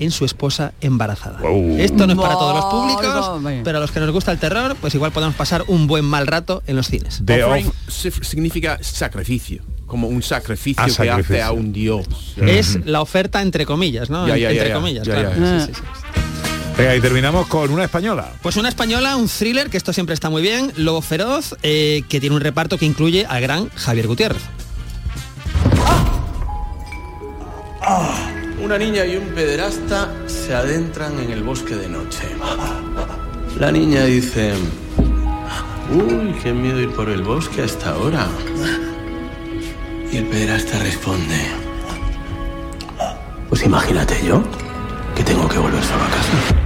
[0.01, 1.39] en su esposa embarazada.
[1.79, 4.77] Esto no es para todos los públicos, pero a los que nos gusta el terror,
[4.81, 7.21] pues igual podemos pasar un buen mal rato en los cines.
[7.23, 12.07] Offering sif- significa sacrificio, como un sacrificio Ah, que hace a un dios.
[12.39, 14.27] Es la oferta entre comillas, ¿no?
[14.27, 14.75] Ya, ya, entre ya, ya.
[14.75, 15.31] comillas, Ya, claro.
[15.39, 15.61] ya.
[15.61, 15.83] Sí, sí, sí.
[16.77, 18.33] Venga, y terminamos con una española.
[18.43, 22.19] Pues una española, un thriller, que esto siempre está muy bien, Lobo Feroz, eh, que
[22.19, 24.43] tiene un reparto que incluye al gran Javier Gutiérrez.
[28.63, 32.23] Una niña y un pederasta se adentran en el bosque de noche.
[33.59, 34.55] La niña dice,
[35.93, 38.27] uy, qué miedo ir por el bosque a esta hora.
[40.11, 41.47] Y el pederasta responde,
[43.51, 44.43] pues imagínate yo
[45.15, 46.64] que tengo que volver solo a casa.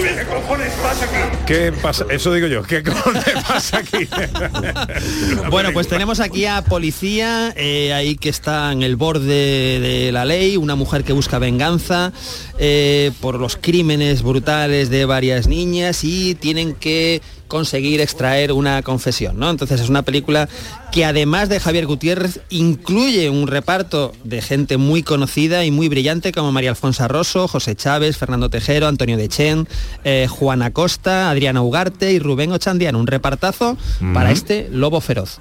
[0.00, 1.36] ¿Qué cojones pasa aquí?
[1.46, 2.06] ¿Qué pasa?
[2.10, 2.62] Eso digo yo.
[2.62, 4.08] ¿Qué cojones pasa aquí?
[5.50, 10.24] Bueno, pues tenemos aquí a policía, eh, ahí que está en el borde de la
[10.24, 12.12] ley, una mujer que busca venganza
[12.58, 19.38] eh, por los crímenes brutales de varias niñas y tienen que conseguir extraer una confesión,
[19.38, 19.50] ¿no?
[19.50, 20.48] Entonces es una película
[20.92, 26.32] que además de Javier Gutiérrez incluye un reparto de gente muy conocida y muy brillante
[26.32, 29.68] como María Alfonso Rosso, José Chávez, Fernando Tejero, Antonio Dechen,
[30.04, 32.98] eh, Juana Costa, Adriana Ugarte y Rubén Ochandiano.
[32.98, 33.76] Un repartazo
[34.14, 35.40] para este Lobo Feroz.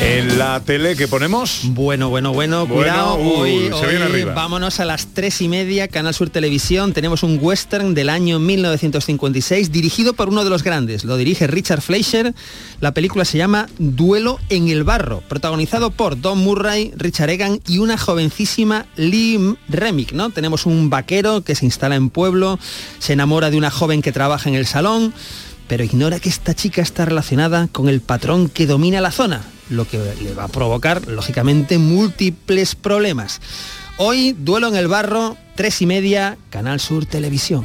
[0.00, 1.62] En la tele que ponemos.
[1.64, 3.16] Bueno, bueno, bueno, Bueno, cuidado.
[3.16, 4.34] uh, hoy, se viene hoy arriba.
[4.34, 6.92] vámonos a las tres y media, Canal Sur Televisión.
[6.92, 11.04] Tenemos un western del año 1956 dirigido por uno de los grandes.
[11.04, 12.34] Lo dirige Richard Fleischer.
[12.80, 17.78] La película se llama Duelo en el barro, protagonizado por Don Murray, Richard Egan y
[17.78, 20.30] una jovencísima Lee Remick, ¿no?
[20.30, 22.58] Tenemos un vaquero que se instala en pueblo,
[22.98, 25.14] se enamora de una joven que trabaja en el salón,
[25.68, 29.86] pero ignora que esta chica está relacionada con el patrón que domina la zona, lo
[29.86, 33.40] que le va a provocar, lógicamente, múltiples problemas.
[33.98, 37.64] Hoy, duelo en el barro, tres y media, Canal Sur Televisión.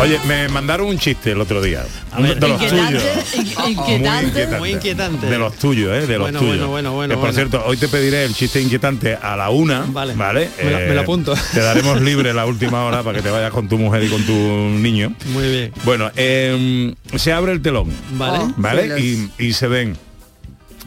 [0.00, 1.84] Oye, me mandaron un chiste el otro día.
[2.12, 3.02] A ver, de los tuyos.
[3.34, 5.26] in- inquietante, muy inquietante.
[5.26, 6.06] De los tuyos, ¿eh?
[6.06, 6.54] De los Bueno, tuyos.
[6.56, 7.34] bueno, bueno, bueno, por bueno.
[7.34, 9.84] cierto, hoy te pediré el chiste inquietante a la una.
[9.88, 10.14] Vale.
[10.14, 10.44] ¿Vale?
[10.58, 11.34] Eh, Me lo- me lo apunto.
[11.52, 14.22] Te daremos libre la última hora para que te vayas con tu mujer y con
[14.24, 15.12] tu niño.
[15.32, 15.72] Muy bien.
[15.84, 17.90] Bueno, eh, se abre el telón.
[18.12, 18.38] Vale.
[18.44, 19.00] Oh, ¿Vale?
[19.00, 19.96] Y, y se ven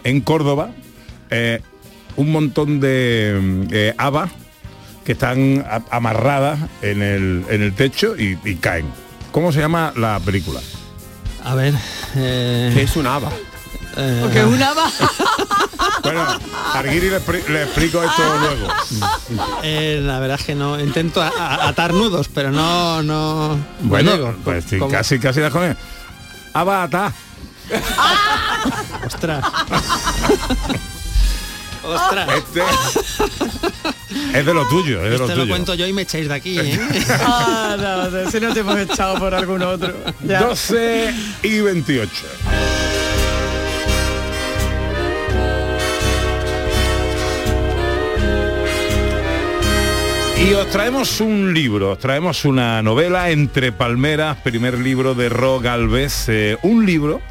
[0.06, 0.72] en Córdoba
[1.30, 1.60] eh,
[2.16, 4.32] un montón de eh, habas
[5.06, 8.86] que están a- amarradas en el, en el techo y, y caen.
[9.32, 10.60] ¿Cómo se llama la película?
[11.44, 11.74] A ver.
[12.16, 13.30] Eh, ¿Qué es un haba?
[14.22, 14.92] Porque es una va.
[16.04, 16.26] Bueno,
[16.74, 18.68] Arguiri le, le explico esto luego.
[19.64, 23.50] eh, la verdad es que no intento a- a- atar nudos, pero no, no.
[23.56, 24.36] no Bueno, llego.
[24.44, 25.78] pues sí, casi, casi das con él.
[26.54, 27.12] Aba ata.
[29.06, 29.46] Ostras.
[31.84, 32.30] Ostras.
[32.38, 32.62] Este
[34.40, 35.54] es de lo tuyo, es de lo Este lo tuyo.
[35.54, 36.80] cuento yo y me echáis de aquí, ¿eh?
[37.22, 39.94] Ah, no, no, si no te hemos echado por algún otro.
[40.24, 40.42] Ya.
[40.42, 41.14] 12
[41.44, 42.12] y 28.
[50.48, 55.60] Y os traemos un libro, os traemos una novela entre palmeras, primer libro de Ro
[55.60, 57.22] Galvez, eh, un libro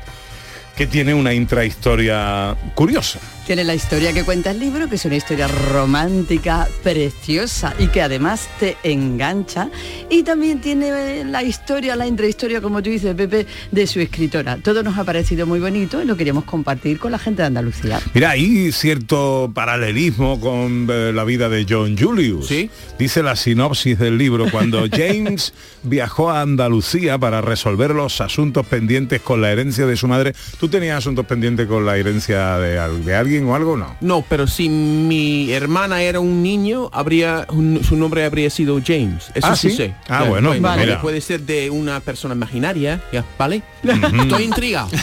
[0.77, 3.19] que tiene una intrahistoria curiosa.
[3.51, 8.01] Tiene la historia que cuenta el libro, que es una historia romántica, preciosa y que
[8.01, 9.71] además te engancha.
[10.09, 14.59] Y también tiene la historia, la intrahistoria, como tú dices, Pepe, de su escritora.
[14.59, 17.99] Todo nos ha parecido muy bonito y lo queríamos compartir con la gente de Andalucía.
[18.15, 22.55] Mira, hay cierto paralelismo con eh, la vida de John Julius.
[23.01, 29.21] Dice la sinopsis del libro, cuando James viajó a Andalucía para resolver los asuntos pendientes
[29.21, 30.35] con la herencia de su madre.
[30.61, 33.97] ¿Tú tenías asuntos pendientes con la herencia de, de alguien o algo no?
[34.01, 39.31] No, pero si mi hermana era un niño, habría un- su nombre habría sido James.
[39.35, 39.77] Eso Ah, sí, ¿sí?
[39.77, 39.95] sé.
[40.09, 40.85] Ah, bueno, Vale.
[40.87, 41.01] mira.
[41.01, 43.63] Puede ser de una persona imaginaria, ya, ¿vale?
[43.83, 44.89] Estoy intrigado.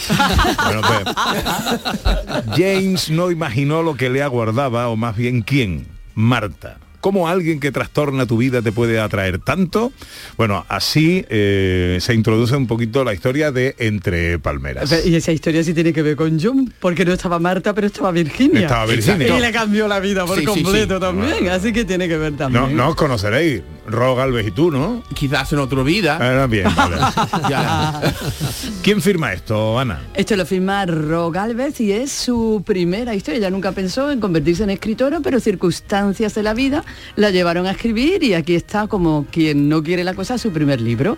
[0.68, 6.78] Bueno, pues, James no imaginó lo que le aguardaba, o más bien quién, Marta.
[7.08, 9.94] ¿Cómo alguien que trastorna tu vida te puede atraer tanto?
[10.36, 14.94] Bueno, así eh, se introduce un poquito la historia de Entre Palmeras.
[15.06, 18.12] Y esa historia sí tiene que ver con John, porque no estaba Marta, pero estaba
[18.12, 18.64] Virginia.
[18.64, 19.38] Estaba Virginia.
[19.38, 21.00] Y le cambió la vida por Sí, completo sí.
[21.00, 22.76] también, así que tiene que ver No, también.
[22.76, 25.02] no os conoceréis, Ro Galvez y tú, ¿no?
[25.14, 26.18] Quizás en otra vida.
[26.20, 26.98] Ah, bien, vale.
[27.50, 28.14] Ya.
[28.84, 30.02] ¿Quién firma esto, Ana?
[30.14, 33.38] Esto lo firma Ro Galvez y es su primera historia.
[33.38, 36.84] Ella nunca pensó en convertirse en escritora, pero circunstancias de la vida
[37.16, 40.82] la llevaron a escribir y aquí está como quien no quiere la cosa su primer
[40.82, 41.18] libro.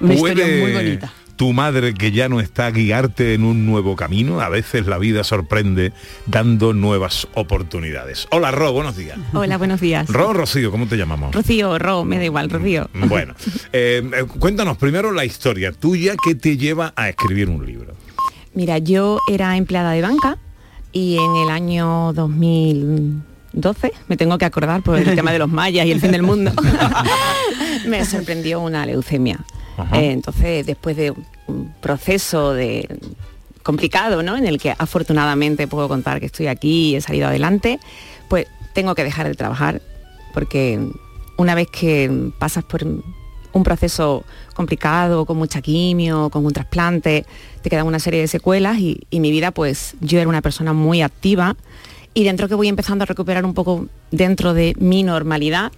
[0.00, 1.12] Una historia ¿Puede muy bonita.
[1.36, 4.40] Tu madre que ya no está guiarte en un nuevo camino.
[4.40, 5.92] A veces la vida sorprende
[6.26, 8.26] dando nuevas oportunidades.
[8.30, 9.18] Hola Ro, buenos días.
[9.34, 10.08] Hola, buenos días.
[10.08, 11.34] Ro Rocío, ¿cómo te llamamos?
[11.34, 12.88] Rocío, Ro, me da igual, Rocío.
[12.94, 13.34] Bueno,
[13.72, 17.94] eh, eh, cuéntanos primero la historia tuya que te lleva a escribir un libro.
[18.54, 20.38] Mira, yo era empleada de banca
[20.92, 25.84] y en el año 2012, me tengo que acordar por el tema de los mayas
[25.84, 26.52] y el fin del mundo,
[27.86, 29.44] me sorprendió una leucemia.
[29.92, 31.12] Eh, entonces, después de
[31.46, 32.98] un proceso de
[33.62, 34.36] complicado, ¿no?
[34.36, 37.80] En el que afortunadamente puedo contar que estoy aquí y he salido adelante,
[38.28, 39.82] pues tengo que dejar de trabajar
[40.32, 40.80] porque
[41.36, 47.26] una vez que pasas por un proceso complicado, con mucha quimio, con un trasplante,
[47.62, 51.02] te quedan una serie de secuelas y mi vida, pues yo era una persona muy
[51.02, 51.56] activa
[52.16, 55.70] y dentro que voy empezando a recuperar un poco dentro de mi normalidad,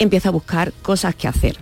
[0.00, 1.56] empiezo a buscar cosas que hacer.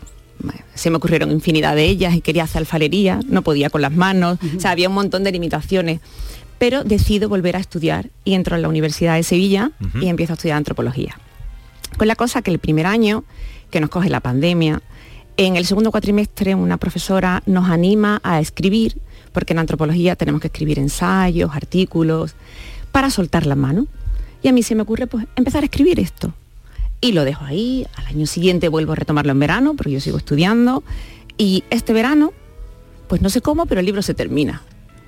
[0.74, 4.38] Se me ocurrieron infinidad de ellas y quería hacer alfarería, no podía con las manos,
[4.56, 6.00] o sea, había un montón de limitaciones.
[6.58, 10.34] Pero decido volver a estudiar y entro en la Universidad de Sevilla y empiezo a
[10.34, 11.18] estudiar antropología.
[11.96, 13.24] Con la cosa que el primer año,
[13.70, 14.82] que nos coge la pandemia,
[15.38, 19.00] en el segundo cuatrimestre una profesora nos anima a escribir,
[19.32, 22.34] porque en antropología tenemos que escribir ensayos, artículos,
[22.90, 23.86] para soltar la mano.
[24.42, 26.32] Y a mí se me ocurre pues empezar a escribir esto.
[27.00, 30.18] Y lo dejo ahí, al año siguiente vuelvo a retomarlo en verano, porque yo sigo
[30.18, 30.82] estudiando.
[31.38, 32.32] Y este verano,
[33.08, 34.62] pues no sé cómo, pero el libro se termina.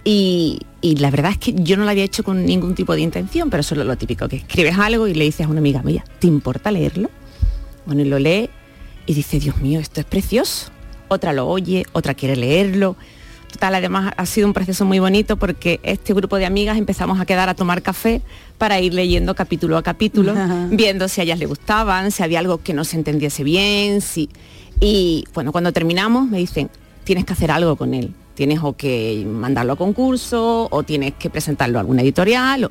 [0.04, 3.00] Y, y la verdad es que yo no lo había hecho con ningún tipo de
[3.00, 6.04] intención, pero solo lo típico, que escribes algo y le dices a una amiga mía,
[6.18, 7.10] ¿te importa leerlo?
[7.86, 8.50] Bueno, y lo lee
[9.06, 10.70] y dice, Dios mío, esto es precioso.
[11.08, 12.96] Otra lo oye, otra quiere leerlo.
[13.52, 17.24] Total, además ha sido un proceso muy bonito porque este grupo de amigas empezamos a
[17.26, 18.20] quedar a tomar café
[18.58, 20.34] para ir leyendo capítulo a capítulo,
[20.70, 24.28] viendo si a ellas le gustaban, si había algo que no se entendiese bien, si...
[24.80, 26.70] Y bueno, cuando terminamos me dicen,
[27.04, 28.12] tienes que hacer algo con él.
[28.34, 32.64] Tienes o que mandarlo a concurso o tienes que presentarlo a alguna editorial.
[32.64, 32.70] o-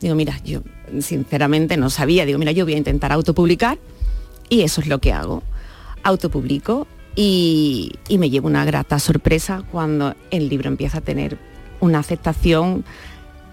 [0.00, 0.62] Digo, mira, yo
[1.00, 2.24] sinceramente no sabía.
[2.24, 3.76] Digo, mira, yo voy a intentar autopublicar
[4.48, 5.42] y eso es lo que hago.
[6.02, 11.38] Autopublico y, y me llevo una grata sorpresa cuando el libro empieza a tener
[11.80, 12.84] una aceptación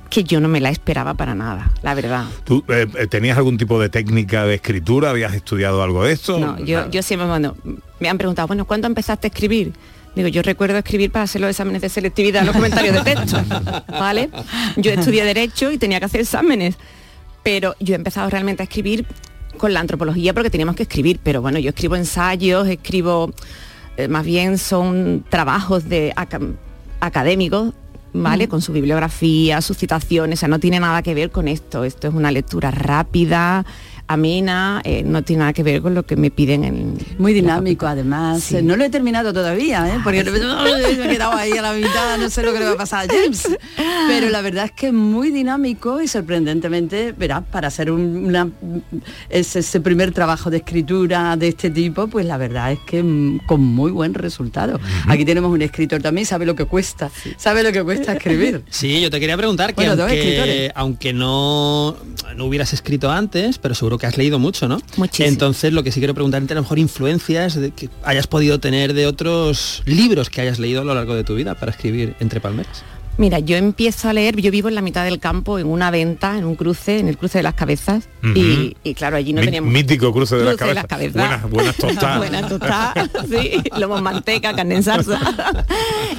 [0.09, 2.25] que yo no me la esperaba para nada, la verdad.
[2.43, 5.11] ¿Tú eh, tenías algún tipo de técnica de escritura?
[5.11, 6.39] ¿Habías estudiado algo de esto?
[6.39, 7.55] No, yo, yo siempre, bueno,
[7.99, 9.73] me han preguntado, bueno, ¿cuándo empezaste a escribir?
[10.15, 13.39] Digo, yo recuerdo escribir para hacer los exámenes de selectividad, los comentarios de texto,
[13.87, 14.29] ¿vale?
[14.75, 16.75] Yo estudié Derecho y tenía que hacer exámenes,
[17.43, 19.05] pero yo he empezado realmente a escribir
[19.59, 23.31] con la antropología porque teníamos que escribir, pero bueno, yo escribo ensayos, escribo,
[23.97, 26.39] eh, más bien son trabajos de aca-
[26.99, 27.73] académicos,
[28.13, 28.47] ¿vale?
[28.47, 32.07] Con su bibliografía, sus citaciones, o sea, no tiene nada que ver con esto, esto
[32.07, 33.65] es una lectura rápida,
[34.09, 36.97] amena, eh, no tiene nada que ver con lo que me piden en...
[37.19, 38.51] Muy dinámico, además.
[38.63, 39.99] No lo he terminado todavía, ¿eh?
[40.03, 42.77] porque me he quedado ahí a la mitad, no sé lo que le va a
[42.77, 43.47] pasar a James.
[44.07, 48.49] Pero la verdad es que es muy dinámico y sorprendentemente, verás, para hacer un- una,
[49.29, 53.41] ese, ese primer trabajo de escritura de este tipo, pues la verdad es que mm,
[53.45, 54.79] con muy buen resultado.
[55.07, 58.63] Aquí tenemos un escritor también, sabe lo que cuesta, sabe lo que cuesta escribir.
[58.71, 61.95] Sí, yo te quería preguntar que Bueno, aunque, aunque no,
[62.35, 64.79] no hubieras escrito antes, pero seguro que has leído mucho, ¿no?
[64.97, 65.27] Muchísimo.
[65.29, 68.93] Entonces lo que sí quiero preguntarte a lo mejor influencias de que hayas podido tener
[68.93, 72.39] de otros libros que hayas leído a lo largo de tu vida para escribir entre
[72.41, 72.83] palmeras.
[73.17, 76.37] Mira, yo empiezo a leer, yo vivo en la mitad del campo, en una venta,
[76.37, 79.73] en un cruce, en el cruce de las cabezas, y, y claro, allí no teníamos...
[79.73, 81.15] Mítico cruce de las Cruce de cabezas.
[81.15, 81.49] las cabezas.
[81.51, 82.17] Buenas, buenas tostadas.
[82.19, 85.19] Buenas tostadas, sí, lomo manteca, carne en salsa.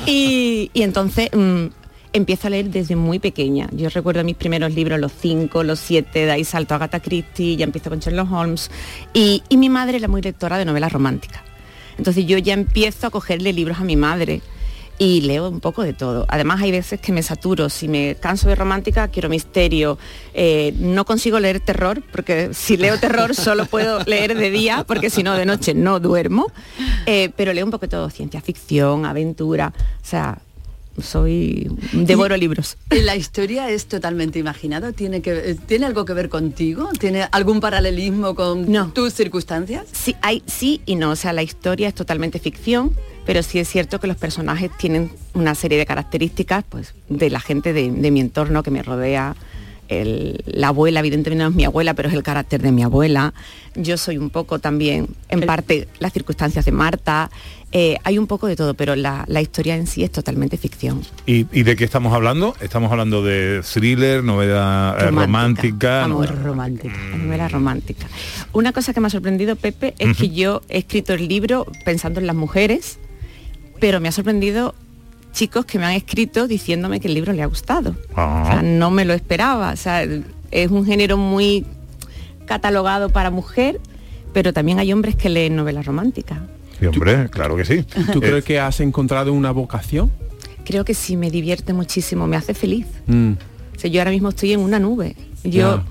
[0.06, 1.66] y, y entonces mm,
[2.12, 3.68] empiezo a leer desde muy pequeña.
[3.72, 7.56] Yo recuerdo mis primeros libros, los cinco, los siete, de ahí salto a Agatha Christie,
[7.56, 8.70] ya empiezo con Sherlock Holmes.
[9.12, 11.42] Y, mi madre era muy lectora de novelas románticas.
[11.98, 14.40] Entonces yo ya empiezo a cogerle libros a mi madre
[14.96, 16.24] y leo un poco de todo.
[16.28, 19.98] Además hay veces que me saturo, si me canso de romántica quiero misterio.
[20.32, 25.10] Eh, no consigo leer terror porque si leo terror solo puedo leer de día porque
[25.10, 26.50] si no de noche no duermo.
[27.04, 30.38] Eh, pero leo un poco de todo, ciencia ficción, aventura, o sea,
[31.02, 32.76] soy devoro libros.
[32.90, 34.92] ¿La historia es totalmente imaginado?
[34.92, 36.88] ¿Tiene, que, ¿Tiene algo que ver contigo?
[36.98, 39.86] ¿Tiene algún paralelismo con tus circunstancias?
[39.92, 41.10] Sí, hay, sí y no.
[41.10, 42.94] O sea, la historia es totalmente ficción,
[43.26, 47.40] pero sí es cierto que los personajes tienen una serie de características pues, de la
[47.40, 49.36] gente de, de mi entorno que me rodea.
[49.90, 53.34] El- la abuela, evidentemente no es mi abuela, pero es el carácter de mi abuela.
[53.74, 57.30] Yo soy un poco también, en parte, las circunstancias de Marta.
[57.72, 61.02] Eh, hay un poco de todo, pero la, la historia en sí es totalmente ficción.
[61.26, 62.54] ¿Y, y de qué estamos hablando?
[62.60, 66.04] Estamos hablando de thriller, novela eh, romántica.
[66.04, 66.96] Amor novela- romántica.
[67.16, 68.08] Novela romántica.
[68.52, 72.18] Una cosa que me ha sorprendido, Pepe, es que yo he escrito el libro pensando
[72.20, 72.98] en las mujeres,
[73.80, 74.74] pero me ha sorprendido
[75.32, 77.94] chicos que me han escrito diciéndome que el libro le ha gustado.
[78.14, 78.42] Ah.
[78.44, 79.72] O sea, no me lo esperaba.
[79.72, 80.02] O sea,
[80.50, 81.64] es un género muy
[82.46, 83.80] catalogado para mujer,
[84.32, 86.38] pero también hay hombres que leen novelas románticas.
[86.78, 87.82] Sí, hombre, claro que sí.
[88.12, 90.10] ¿Tú Eh, crees que has encontrado una vocación?
[90.64, 92.86] Creo que sí, me divierte muchísimo, me hace feliz.
[93.06, 93.32] Mm.
[93.76, 95.14] O sea, yo ahora mismo estoy en una nube.
[95.44, 95.82] Yo,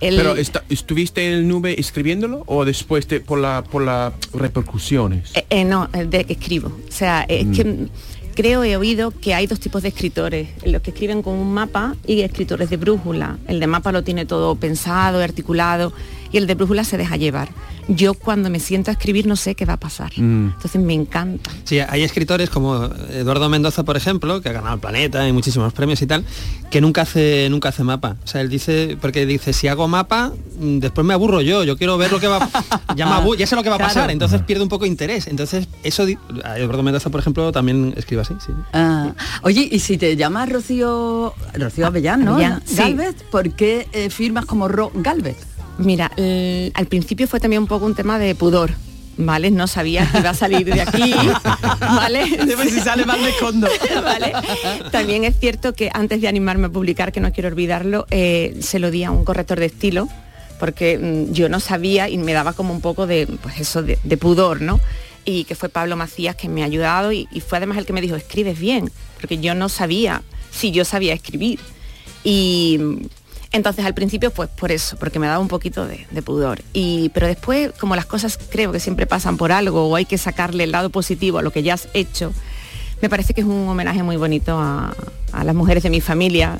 [0.00, 0.34] el- Pero
[0.68, 5.30] ¿estuviste en el nube escribiéndolo o después de, por la por las repercusiones?
[5.34, 6.68] Eh, eh, no, de que escribo.
[6.68, 7.52] O sea, es Mm.
[7.52, 7.88] que mm,
[8.34, 11.96] creo, he oído que hay dos tipos de escritores, los que escriben con un mapa
[12.06, 13.38] y escritores de brújula.
[13.46, 15.92] El de mapa lo tiene todo pensado, articulado,
[16.32, 17.50] y el de brújula se deja llevar.
[17.88, 20.12] Yo cuando me siento a escribir no sé qué va a pasar.
[20.16, 20.52] Mm.
[20.54, 21.50] Entonces me encanta.
[21.64, 25.72] Sí, hay escritores como Eduardo Mendoza, por ejemplo, que ha ganado el planeta y muchísimos
[25.74, 26.24] premios y tal,
[26.70, 28.16] que nunca hace nunca hace mapa.
[28.24, 31.76] O sea, él dice, porque dice, si hago mapa, mm, después me aburro yo, yo
[31.76, 32.48] quiero ver lo que va
[32.96, 33.92] ya, me ya sé lo que va a Claro.
[33.94, 35.26] pasar, entonces pierdo un poco de interés.
[35.26, 38.52] Entonces, eso Eduardo Mendoza, por ejemplo, también escribe así, sí.
[38.72, 39.12] Ah,
[39.42, 42.34] oye, y si te llamas Rocío, Rocío Avellán, ¿no?
[42.34, 42.76] Avellán, sí.
[42.76, 45.36] Galvez, ¿por qué eh, firmas como Ro Galvez?
[45.78, 48.70] Mira, el- al principio fue también un poco un tema de pudor.
[49.18, 49.50] ¿Vale?
[49.50, 51.12] No sabía que iba a salir de aquí,
[51.80, 52.24] ¿vale?
[52.70, 53.68] si sale mal me escondo.
[54.02, 54.32] ¿Vale?
[54.90, 58.78] También es cierto que antes de animarme a publicar, que no quiero olvidarlo, eh, se
[58.78, 60.08] lo di a un corrector de estilo,
[60.58, 63.98] porque mm, yo no sabía y me daba como un poco de, pues eso, de,
[64.02, 64.80] de pudor, ¿no?
[65.24, 67.92] Y que fue Pablo Macías que me ha ayudado y, y fue además el que
[67.92, 71.60] me dijo, escribes bien, porque yo no sabía si yo sabía escribir.
[72.24, 72.78] Y
[73.52, 76.62] entonces al principio pues por eso, porque me daba un poquito de, de pudor.
[76.72, 80.18] Y, pero después, como las cosas creo que siempre pasan por algo o hay que
[80.18, 82.32] sacarle el lado positivo a lo que ya has hecho,
[83.00, 84.94] me parece que es un homenaje muy bonito a,
[85.32, 86.58] a las mujeres de mi familia,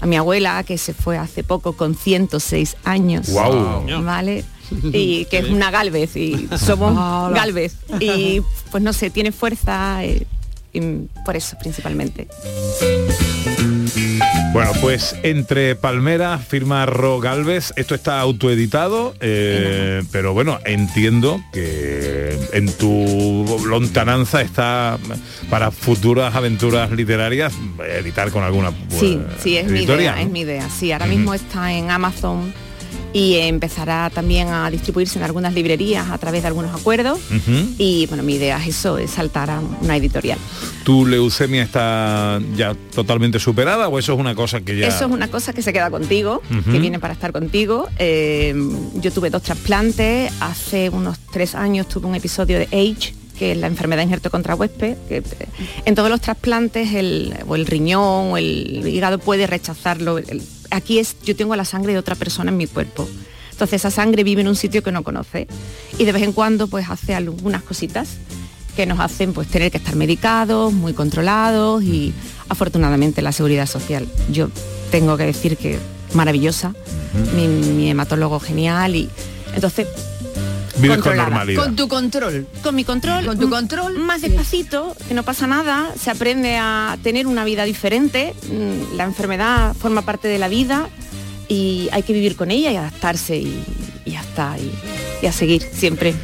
[0.00, 3.30] a mi abuela que se fue hace poco con 106 años.
[3.30, 3.84] Guau.
[4.02, 4.44] ¿Vale?
[4.92, 6.94] Y que es una Galvez y somos.
[7.34, 7.74] Galvez.
[8.00, 10.26] Y pues no sé, tiene fuerza eh,
[10.72, 10.80] y
[11.24, 12.28] por eso principalmente.
[14.52, 22.38] Bueno, pues entre Palmera, firma Ro Galvez, esto está autoeditado, eh, pero bueno, entiendo que
[22.52, 24.98] en tu lontananza está
[25.50, 27.54] para futuras aventuras literarias
[27.98, 30.18] editar con alguna Sí, pues, sí, es mi idea, ¿no?
[30.18, 30.68] es mi idea.
[30.70, 32.52] Sí, ahora mismo está en Amazon
[33.18, 37.18] y empezará también a distribuirse en algunas librerías a través de algunos acuerdos.
[37.76, 40.38] Y bueno, mi idea es eso, es saltar a una editorial.
[40.84, 44.86] ¿Tu leucemia está ya totalmente superada o eso es una cosa que ya...
[44.86, 47.88] Eso es una cosa que se queda contigo, que viene para estar contigo.
[47.98, 48.54] Eh,
[49.02, 53.58] yo tuve dos trasplantes, hace unos tres años tuve un episodio de AIDS, que es
[53.58, 54.96] la enfermedad injerto contra huésped.
[55.08, 55.24] que, eh,
[55.84, 60.18] en todos los trasplantes, el, o el riñón o el hígado puede rechazarlo.
[60.18, 63.08] El- aquí es, yo tengo la sangre de otra persona en mi cuerpo.
[63.50, 65.48] Entonces esa sangre vive en un sitio que no conoce.
[65.98, 68.10] Y de vez en cuando pues hace algunas cositas
[68.76, 72.12] que nos hacen pues tener que estar medicados, muy controlados y
[72.48, 74.06] afortunadamente la seguridad social.
[74.30, 74.50] Yo
[74.92, 75.78] tengo que decir que
[76.14, 76.74] maravillosa,
[77.34, 79.10] mi, mi hematólogo genial y
[79.54, 79.88] entonces
[80.80, 81.30] Vives con controlada.
[81.30, 81.62] normalidad.
[81.64, 82.46] Con tu control.
[82.62, 83.98] con mi control, Con tu control.
[83.98, 89.04] más despacito, que no pasa nada, se aprende a tener una vida diferente, mm, la
[89.04, 90.88] enfermedad forma parte de la vida
[91.48, 93.64] y hay que vivir con ella y adaptarse y,
[94.04, 94.70] y ya está, y,
[95.22, 96.14] y a seguir siempre.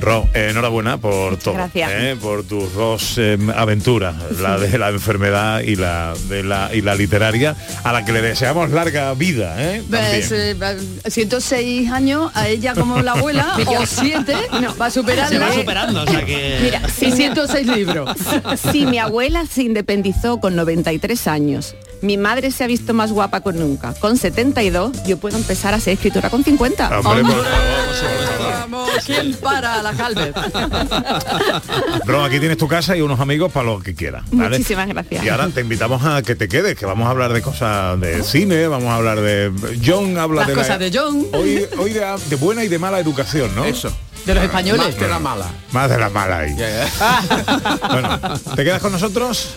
[0.00, 1.90] Ro, eh, enhorabuena por todo, gracias.
[1.92, 6.80] eh, por tus dos eh, aventuras, la de la enfermedad y la de la y
[6.80, 9.82] la literaria, a la que le deseamos larga vida, ¿eh?
[9.88, 10.58] Pues, También.
[11.04, 14.34] eh, 106 años, a ella como la abuela, o 7,
[14.80, 15.28] va a superarla.
[15.28, 16.58] Se va superando, o sea que...
[16.62, 18.10] Mira, Y 106 libros.
[18.72, 21.74] Sí, mi abuela se independizó con 93 años.
[22.02, 23.92] Mi madre se ha visto más guapa con nunca.
[23.94, 26.84] Con 72 yo puedo empezar a ser escritora con 50.
[27.00, 27.34] Hombre, por Hombre.
[27.34, 28.50] favor.
[28.60, 29.82] Vamos, ¿quién para
[32.24, 34.22] aquí tienes tu casa y unos amigos para lo que quieras.
[34.30, 34.50] ¿vale?
[34.50, 35.24] Muchísimas gracias.
[35.24, 38.22] Y ahora te invitamos a que te quedes, que vamos a hablar de cosas de
[38.22, 39.52] cine, vamos a hablar de
[39.84, 41.26] John habla Las de cosas la- de John.
[41.32, 43.64] Hoy, hoy de, de buena y de mala educación, ¿no?
[43.64, 43.92] Eso.
[44.26, 44.86] De los españoles.
[44.86, 45.46] Más de la mala.
[45.72, 46.54] Más de la mala ahí.
[47.90, 48.18] bueno,
[48.54, 49.54] ¿te quedas con nosotros?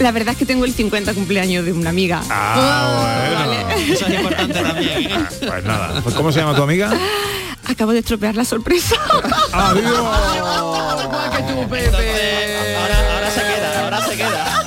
[0.00, 2.20] La verdad es que tengo el 50 cumpleaños de una amiga.
[2.28, 3.94] Ah, bueno.
[3.94, 5.02] Eso es importante también.
[5.04, 5.10] ¿eh?
[5.14, 6.00] Ah, Pues nada.
[6.02, 6.90] Pues, ¿Cómo se llama tu amiga?
[7.66, 8.96] Acabo de estropear la sorpresa.
[9.52, 9.92] Adiós.
[9.96, 10.16] Ahora,
[13.14, 14.64] ahora se queda, ahora se queda.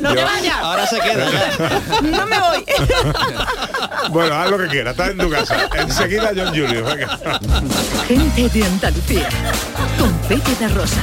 [0.00, 0.56] No te vayas.
[0.60, 1.30] Ahora se queda.
[1.30, 1.80] ya.
[2.02, 2.64] No me voy.
[4.10, 5.68] Bueno, haz lo que quieras, estás en tu casa.
[5.74, 7.18] Enseguida John venga.
[8.06, 9.28] Gente de Andalucía.
[9.98, 11.02] Con Pepe de Rosa.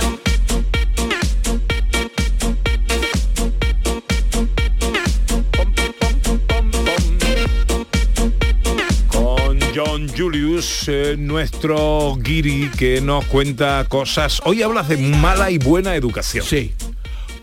[9.73, 14.41] John Julius, eh, nuestro guiri que nos cuenta cosas.
[14.43, 16.45] Hoy hablas de mala y buena educación.
[16.45, 16.73] Sí.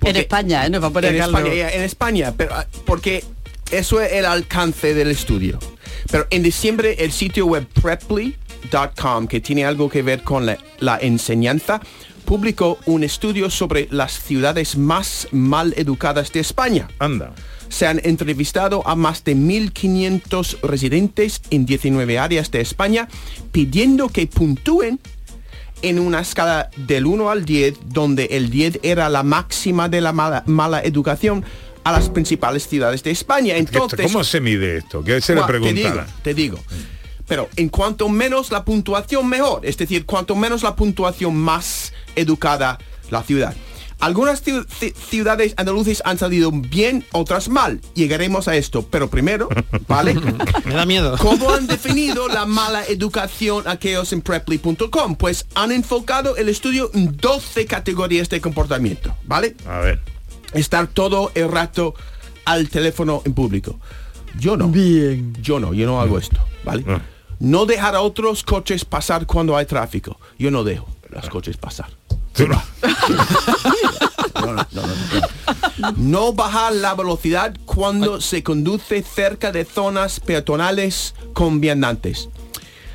[0.04, 0.70] En España, ¿eh?
[0.70, 1.22] Nos va a poner en.
[1.22, 3.24] España, en España, pero ah, porque
[3.70, 5.58] eso es el alcance del estudio.
[6.10, 10.98] Pero en diciembre el sitio web preply.com, que tiene algo que ver con la, la
[11.00, 11.80] enseñanza,
[12.26, 16.88] publicó un estudio sobre las ciudades más mal educadas de España.
[16.98, 17.32] Anda.
[17.68, 23.08] Se han entrevistado a más de 1.500 residentes en 19 áreas de España
[23.52, 24.98] pidiendo que puntúen
[25.82, 30.12] en una escala del 1 al 10, donde el 10 era la máxima de la
[30.12, 31.44] mala, mala educación
[31.84, 33.56] a las principales ciudades de España.
[33.56, 35.04] Entonces, ¿Cómo se mide esto?
[35.04, 35.74] ¿Qué se le Buah, te pregunta?
[35.74, 36.58] digo, te digo.
[37.26, 39.64] Pero en cuanto menos la puntuación, mejor.
[39.64, 42.78] Es decir, cuanto menos la puntuación, más educada
[43.10, 43.54] la ciudad.
[44.00, 47.80] Algunas ciu- ci- ciudades andaluces han salido bien, otras mal.
[47.94, 48.82] Llegaremos a esto.
[48.82, 49.48] Pero primero,
[49.88, 50.14] ¿vale?
[50.64, 51.16] Me da miedo.
[51.18, 55.16] ¿Cómo han definido la mala educación aquellos en preply.com?
[55.16, 59.56] Pues han enfocado el estudio en 12 categorías de comportamiento, ¿vale?
[59.66, 60.00] A ver.
[60.54, 61.94] Estar todo el rato
[62.44, 63.78] al teléfono en público.
[64.38, 64.68] Yo no.
[64.68, 65.34] Bien.
[65.42, 66.84] Yo no, yo no hago esto, ¿vale?
[67.40, 70.18] No dejar a otros coches pasar cuando hay tráfico.
[70.38, 71.88] Yo no dejo los coches pasar.
[72.46, 72.62] No,
[74.52, 75.92] no, no, no.
[75.96, 82.28] No bajar la velocidad cuando se conduce cerca de zonas peatonales con viandantes.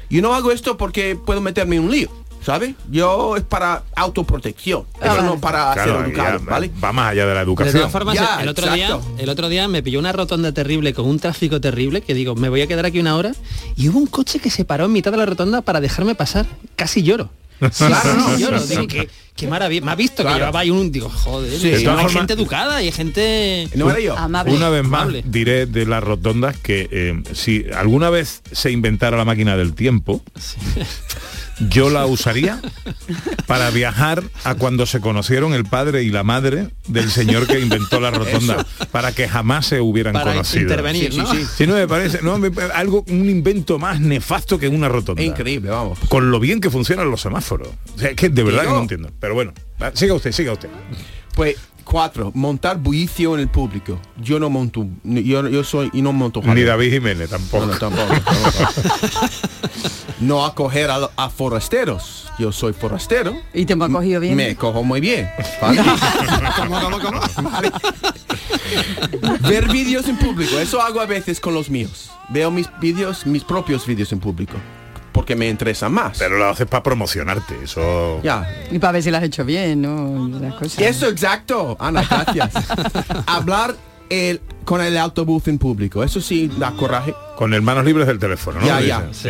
[0.09, 2.09] Yo no hago esto porque puedo meterme en un lío,
[2.45, 2.75] ¿sabe?
[2.91, 6.71] Yo es para autoprotección, eso no para Claro, ser educado, ya, ¿vale?
[6.83, 7.75] Va más allá de la De educación.
[7.77, 11.05] todas formas, Ya, el, otro día, el otro día me pilló una rotonda terrible con
[11.07, 13.31] un tráfico terrible que digo, me voy a quedar aquí una hora
[13.75, 16.45] y hubo un coche que se paró en mitad de la rotonda para dejarme pasar.
[16.75, 17.29] Casi lloro.
[17.77, 18.29] Claro, no.
[18.29, 19.85] no, lloro, digo que qué maravilla.
[19.85, 20.35] Me ha visto Claro.
[20.35, 21.69] que llevaba ahí un digo, joder, Sí.
[21.69, 26.87] De hay gente educada y hay gente Una vez más diré de las rotondas que
[26.91, 30.21] eh, si alguna vez se inventara la máquina del tiempo,
[31.69, 32.59] yo la usaría
[33.47, 37.99] para viajar a cuando se conocieron el padre y la madre del señor que inventó
[37.99, 40.63] la rotonda, para que jamás se hubieran Para conocido.
[40.63, 41.25] intervenir, ¿no?
[41.57, 45.21] Si no me parece, no me- algo un invento más nefasto que una rotonda.
[45.23, 45.99] Increíble, vamos.
[46.09, 47.69] Con lo bien que funcionan los semáforos.
[47.95, 49.09] O sea, es que de verdad que no entiendo.
[49.19, 49.53] Pero bueno,
[49.93, 50.69] siga usted, siga usted.
[51.35, 53.99] Pues cuatro, montar bullicio en el público.
[54.21, 56.39] Yo no monto, yo, yo soy y no monto.
[56.41, 56.67] Ni jaleo.
[56.67, 57.65] David Jiménez tampoco.
[57.65, 58.73] No, no, tampoco, tampoco.
[60.19, 62.27] No acoger a, a forasteros.
[62.39, 63.35] Yo soy forastero.
[63.53, 64.35] ¿Y te me ha cogido bien?
[64.35, 65.29] Me cojo muy bien.
[65.61, 65.81] ¿vale?
[66.57, 67.49] ¿Cómo, cómo, cómo?
[67.49, 67.71] Vale.
[69.47, 70.57] Ver vídeos en público.
[70.59, 72.11] Eso hago a veces con los míos.
[72.29, 74.53] Veo mis vídeos, mis propios vídeos en público.
[75.11, 76.17] Porque me interesa más.
[76.17, 77.55] Pero lo haces para promocionarte.
[77.63, 78.19] Eso.
[78.23, 78.49] Ya.
[78.71, 80.27] Y para ver si lo has hecho bien, ¿no?
[80.27, 80.79] Y Las cosas.
[80.79, 82.51] Eso exacto, Ana, gracias.
[83.27, 83.75] Hablar
[84.09, 86.03] el, con el autobús en público.
[86.03, 87.13] Eso sí da coraje.
[87.35, 88.65] Con el manos libres del teléfono, ¿no?
[88.65, 89.07] Ya, ya.
[89.11, 89.29] Sí.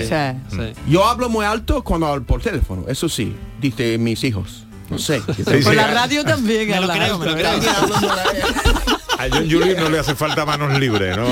[0.52, 0.92] Mm.
[0.92, 2.86] Yo hablo muy alto cuando hablo por teléfono.
[2.88, 4.66] Eso sí, dice mis hijos.
[4.90, 5.22] No sé.
[5.22, 6.70] Por la radio también.
[6.70, 7.50] Me lo creo, me lo.
[9.20, 11.26] A John Julius no le hace falta manos libres, ¿no?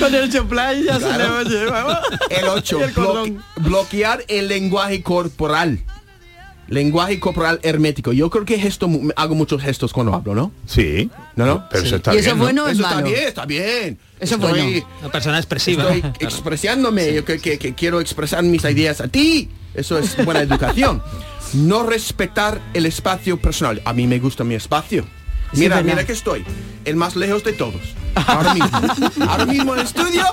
[0.00, 1.38] Con el choplay ya se le Claro.
[1.38, 1.64] oye.
[1.66, 1.98] vamos.
[2.30, 2.78] El 8.
[2.78, 3.44] Y el cordón.
[3.56, 5.80] bloquear el lenguaje corporal.
[6.70, 8.12] Lenguaje corporal hermético.
[8.12, 10.52] Yo creo que gesto, hago muchos gestos cuando hablo, ¿no?
[10.66, 11.10] Sí.
[11.36, 11.68] ¿No, no?
[11.68, 12.44] Pero eso está ¿Y eso bien, es ¿no?
[12.44, 13.06] bueno o es Eso está malo?
[13.08, 13.98] bien, está bien.
[14.20, 14.84] Eso es bueno.
[15.02, 15.82] Una persona expresiva.
[15.84, 16.16] Estoy Claro.
[16.20, 19.50] expresándome, yo que, que- que quiero expresar mis ideas a ti.
[19.74, 21.02] Eso es buena educación.
[21.54, 23.82] No respetar el espacio personal.
[23.84, 25.04] A mí me gusta mi espacio.
[25.52, 26.44] Sí, Mira, mira que estoy.
[26.84, 27.80] El más lejos de todos.
[28.14, 28.70] Ahora mismo.
[29.28, 30.24] Ahora mismo en el estudio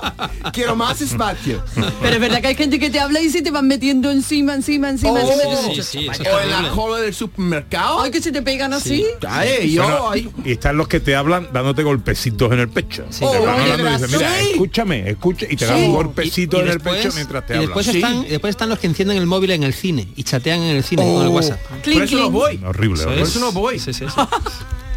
[0.53, 1.61] quiero más espacio.
[2.01, 4.53] Pero es verdad que hay gente que te habla y se te van metiendo encima,
[4.55, 5.11] encima, encima.
[5.11, 5.73] Oh, encima.
[5.75, 8.01] Sí, sí, eso es o en la cola del supermercado.
[8.01, 9.05] Ay, que se te pegan así.
[9.27, 10.29] Ay, yo, Bueno, ay.
[10.45, 13.03] y están los que te hablan dándote golpecitos en el pecho.
[13.17, 14.49] Te Oh, van oye, hablando y dicen, mira, sí.
[14.53, 17.57] escúchame, escucha, y te dan un golpecito Y- y en el pecho mientras te y
[17.57, 17.67] hablan.
[17.67, 17.97] después Sí.
[17.97, 20.77] están, y después están los que encienden el móvil en el cine y chatean en
[20.77, 21.59] el cine con el Oh, WhatsApp.
[21.83, 22.59] Por eso no voy.
[22.65, 23.19] Horrible, Eso horrible.
[23.19, 23.81] Por eso no voy.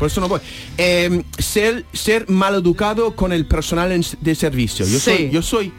[0.01, 0.40] Por eso no voy.
[0.78, 4.84] Eh, ser ser maleducado con el personal en- de servicio.
[4.86, 5.11] Yo Sí.
[5.11, 5.72] soy, yo soy,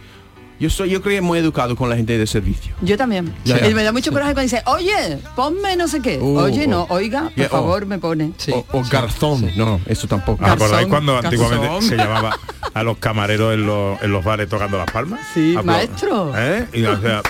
[0.60, 2.76] yo soy, yo creo que muy educado con la gente de servicio.
[2.84, 3.34] Yo también.
[3.46, 3.68] Ya, ya.
[3.70, 6.20] Y me da mucho coraje cuando dice, oye, ponme no sé qué.
[6.20, 6.94] Uh, oye, no, oh.
[6.94, 7.50] oiga, por Yeah, oh.
[7.50, 8.32] favor, me pone.
[8.38, 8.52] Sí.
[8.52, 9.50] o o garzón.
[9.58, 10.46] No, eso tampoco.
[10.46, 11.90] Ah, ¿Acordáis Garzón, cuando antiguamente garzón.
[11.90, 12.38] se llamaba
[12.74, 15.20] a los camareros en los, en los bares tocando las palmas?
[15.34, 16.32] Sí, Apla- maestro.
[16.38, 16.68] ¿Eh?
[16.74, 17.24] Y, o sea.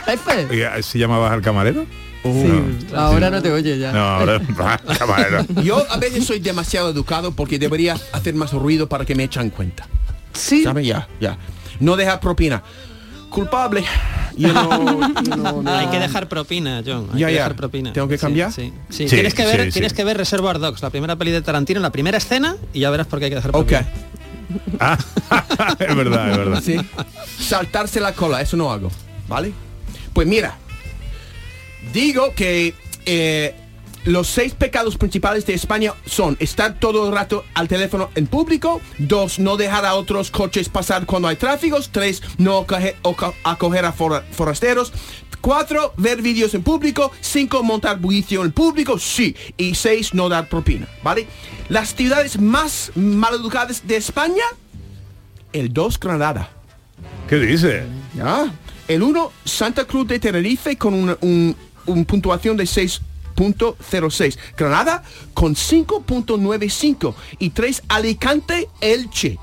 [0.51, 1.85] ¿y a- ¿Si llamabas al camarero?
[2.23, 3.91] Sí, ahora no te oye ya.
[3.91, 4.39] No, ahora
[4.99, 5.45] camarero.
[5.63, 9.49] Yo a veces soy demasiado educado porque debería hacer más ruido para que me echan
[9.49, 9.87] cuenta.
[10.33, 10.63] Sí.
[10.63, 10.85] ¿Sabe?
[10.85, 11.37] Ya, ya.
[11.79, 12.61] No dejar propina.
[13.29, 13.83] Culpable.
[14.37, 14.69] Yo no,
[15.23, 15.71] yo no- no.
[15.73, 17.07] Hay que dejar propina, John.
[17.13, 17.39] Hay Ya, que ya.
[17.39, 17.93] dejar propina.
[17.93, 18.51] ¿Tengo que cambiar?
[18.51, 19.07] Sí, sí.
[19.07, 19.95] Sí, tienes que ver, sí, tienes sí.
[19.95, 23.07] que ver Reservoir Dogs, la primera peli de Tarantino, la primera escena, y ya verás
[23.07, 23.67] por qué hay que dejar Ok.
[23.67, 23.89] propina.
[24.79, 24.97] Ah,
[25.79, 26.61] es verdad, es verdad.
[26.63, 26.75] Sí.
[27.39, 28.91] Saltarse la cola, eso no hago.
[29.27, 29.53] ¿Vale?
[30.13, 30.57] Pues mira,
[31.93, 32.73] digo que
[33.05, 33.55] eh,
[34.05, 38.81] los seis pecados principales de España son estar todo el rato al teléfono en público,
[38.97, 42.95] dos, no dejar a otros coches pasar cuando hay tráficos, tres, no acoger,
[43.85, 44.91] a fora- forasteros,
[45.39, 50.49] cuatro, ver vídeos en público, cinco, montar bullicio en público, sí, y seis, no dar
[50.49, 51.27] propina, ¿vale?
[51.69, 54.43] Las ciudades más maleducadas de España,
[55.53, 56.49] el 2, Granada.
[57.27, 57.83] ¿Qué dice?
[58.15, 58.51] Ya.
[58.87, 61.55] El 1, Santa Cruz de Tenerife con un,
[61.85, 64.37] un puntuación de 6.06.
[64.57, 65.03] Granada
[65.33, 67.13] con 5.95.
[67.39, 69.37] Y 3, Alicante, Elche.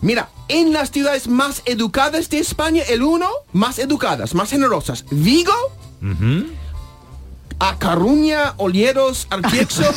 [0.00, 5.04] Mira, en las ciudades más educadas de España, el 1, más educadas, más generosas.
[5.10, 5.52] Vigo,
[7.60, 9.82] A Caruña, Olieros, Artiexo.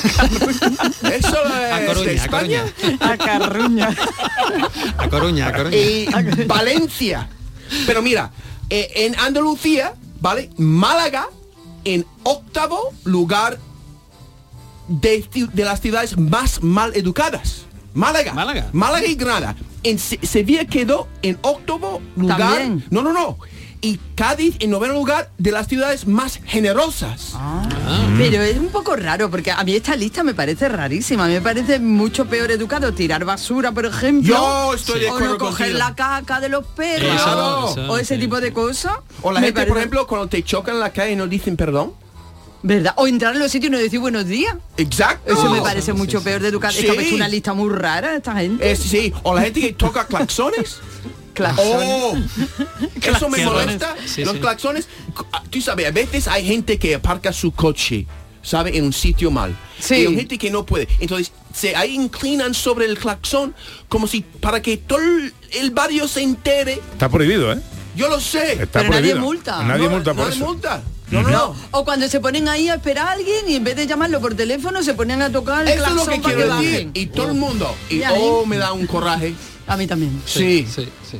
[1.03, 2.65] Eso A es Coruña, de a España.
[2.99, 3.89] A Carruña.
[4.97, 5.77] A Coruña, a Coruña.
[5.77, 6.07] y
[6.47, 7.29] Valencia.
[7.85, 8.31] Pero mira,
[8.71, 10.49] eh, en Andalucía, ¿vale?
[10.57, 11.27] Málaga
[11.83, 13.59] en octavo lugar
[14.87, 17.65] de, las ciudades más mal educadas.
[17.93, 18.33] Málaga.
[18.33, 18.69] Málaga.
[18.71, 19.55] Málaga y Granada.
[19.83, 22.37] En Se- Sevilla quedó en octavo lugar.
[22.37, 22.85] También.
[22.89, 23.37] No, no, no.
[23.83, 27.31] Y Cádiz en noveno lugar de las ciudades más generosas.
[27.33, 27.67] Ah.
[28.15, 31.25] Pero es un poco raro, porque a mí esta lista me parece rarísima.
[31.25, 34.35] A mí me parece mucho peor educado tirar basura, por ejemplo.
[34.35, 35.79] Yo estoy o no coger contigo.
[35.79, 37.15] la caca de los perros.
[37.15, 38.21] Eso, o ese sí.
[38.21, 38.93] tipo de cosas.
[39.23, 41.57] O la Me gente, por ejemplo, cuando te chocan en la calle y no dicen
[41.57, 41.93] perdón.
[42.63, 42.93] ¿Verdad?
[42.97, 44.55] O entrar en los sitios y no decir buenos días.
[44.77, 45.33] Exacto.
[45.33, 46.77] Eso me parece mucho peor de educado.
[46.77, 48.71] Es que una lista muy rara esta gente.
[48.71, 49.13] Eh, sí, sí.
[49.23, 50.79] O la gente que toca claxones.
[51.57, 52.15] Oh,
[53.01, 53.95] eso me molesta.
[54.05, 54.39] Sí, los sí.
[54.39, 54.87] claxones,
[55.33, 58.05] ah, tú sabes, a veces hay gente que aparca su coche,
[58.41, 58.77] ¿sabe?
[58.77, 59.55] En un sitio mal.
[59.79, 59.95] Sí.
[59.95, 60.87] Y hay gente que no puede.
[60.99, 63.53] Entonces, se ahí inclinan sobre el claxon
[63.89, 66.73] como si para que todo el- barrio se entere.
[66.93, 67.59] Está prohibido, ¿eh?
[67.95, 68.53] Yo lo sé.
[68.53, 69.19] Está Pero nadie prohibido.
[69.19, 69.63] multa.
[69.63, 70.45] Nadie No, multa por eso.
[70.45, 70.81] multa.
[71.09, 73.85] No, No, o cuando se ponen ahí a esperar a alguien y en vez de
[73.85, 76.91] llamarlo por teléfono se ponen a tocar el Eso es lo que quiero que decir.
[76.93, 77.75] Y todo el mundo.
[77.89, 79.35] Y Y oh, me da un coraje.
[79.71, 80.21] A mí también.
[80.25, 80.67] Sí,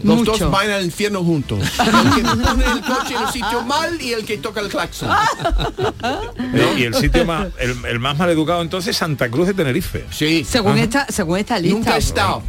[0.04, 0.32] los Mucho.
[0.38, 1.60] dos van al infierno juntos.
[1.80, 5.10] el que pone el coche en el sitio mal y el que toca el claxon.
[6.78, 10.06] Y el sitio más, el, el más mal educado entonces Santa Cruz de Tenerife.
[10.12, 10.46] Sí.
[10.48, 11.78] Según esta, según esta lista.
[11.78, 12.44] Nunca he estado.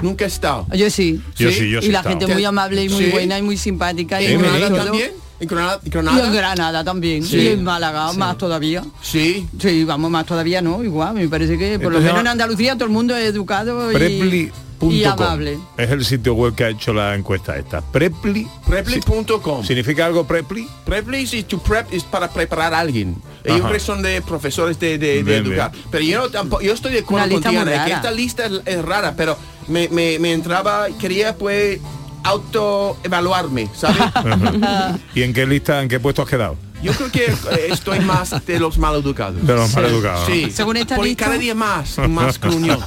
[0.00, 0.66] Nunca he estado.
[0.74, 1.20] Yo sí.
[1.36, 3.10] Yo sí, yo sí Y la gente muy amable y muy Sí.
[3.10, 4.20] buena y muy simpática.
[4.22, 4.84] y ¿En muy Granada todo.
[4.84, 5.10] también?
[5.40, 5.80] ¿En Granada?
[5.84, 6.26] Y Granada?
[6.26, 7.24] en Granada también.
[7.24, 7.36] Sí.
[7.38, 8.18] Y en Málaga, Sí.
[8.18, 8.84] más todavía.
[9.02, 9.48] Sí.
[9.58, 11.14] Sí, vamos, más todavía no, igual.
[11.14, 14.52] Me parece que por lo menos en Andalucía todo el mundo es educado y,
[14.90, 15.58] y amable.
[15.76, 17.80] es el sitio web que ha hecho la encuesta esta.
[17.80, 18.46] Prepli.
[18.66, 19.64] Prepli.com.
[19.64, 20.66] ¿Significa algo Prepli?
[20.84, 23.16] Prepli si tu prep es para preparar a alguien.
[23.44, 23.78] Ellos Ajá.
[23.80, 25.72] son de profesores de, de- de Bien, educar.
[25.72, 25.84] bien.
[25.90, 28.82] Pero yo no tampoco, yo estoy de acuerdo con Diana, que esta lista es, es
[28.84, 29.36] rara, pero
[29.68, 31.80] me, me, me entraba, quería pues
[32.24, 34.02] autoevaluarme, ¿sabes?
[35.14, 36.56] ¿Y en qué lista, en qué puesto has quedado?
[36.82, 39.46] Yo creo que eh, estoy más de los maleducados.
[39.46, 40.34] De los maleducados, ¿no?
[40.34, 40.50] Sí.
[40.50, 42.78] Según esta Porque lista- cada día más, más gruñón.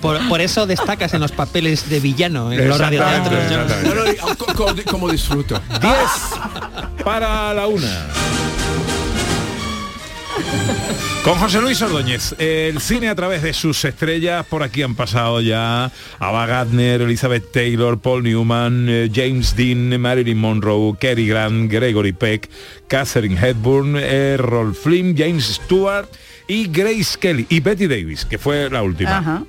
[0.00, 3.38] Por, por eso destacas en los papeles de villano en los radioteatros.
[3.84, 5.60] No, no, co- como disfruto.
[5.80, 5.92] 10
[7.04, 8.06] para la una.
[11.24, 15.40] Con José Luis Ordóñez, el cine a través de sus estrellas, por aquí han pasado
[15.40, 22.12] ya Ava Gardner, Elizabeth Taylor, Paul Newman, eh, James Dean, Marilyn Monroe, Cary Grant, Gregory
[22.12, 22.50] Peck,
[22.88, 26.08] Catherine Hepburn, Errol Flynn, James Stewart
[26.48, 29.18] y Grace Kelly y Betty Davis, que fue la última.
[29.18, 29.44] Ajá.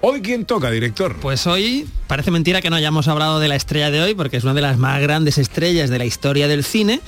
[0.00, 1.16] Hoy quién toca, director.
[1.20, 4.44] Pues hoy parece mentira que no hayamos hablado de la estrella de hoy porque es
[4.44, 7.00] una de las más grandes estrellas de la historia del cine.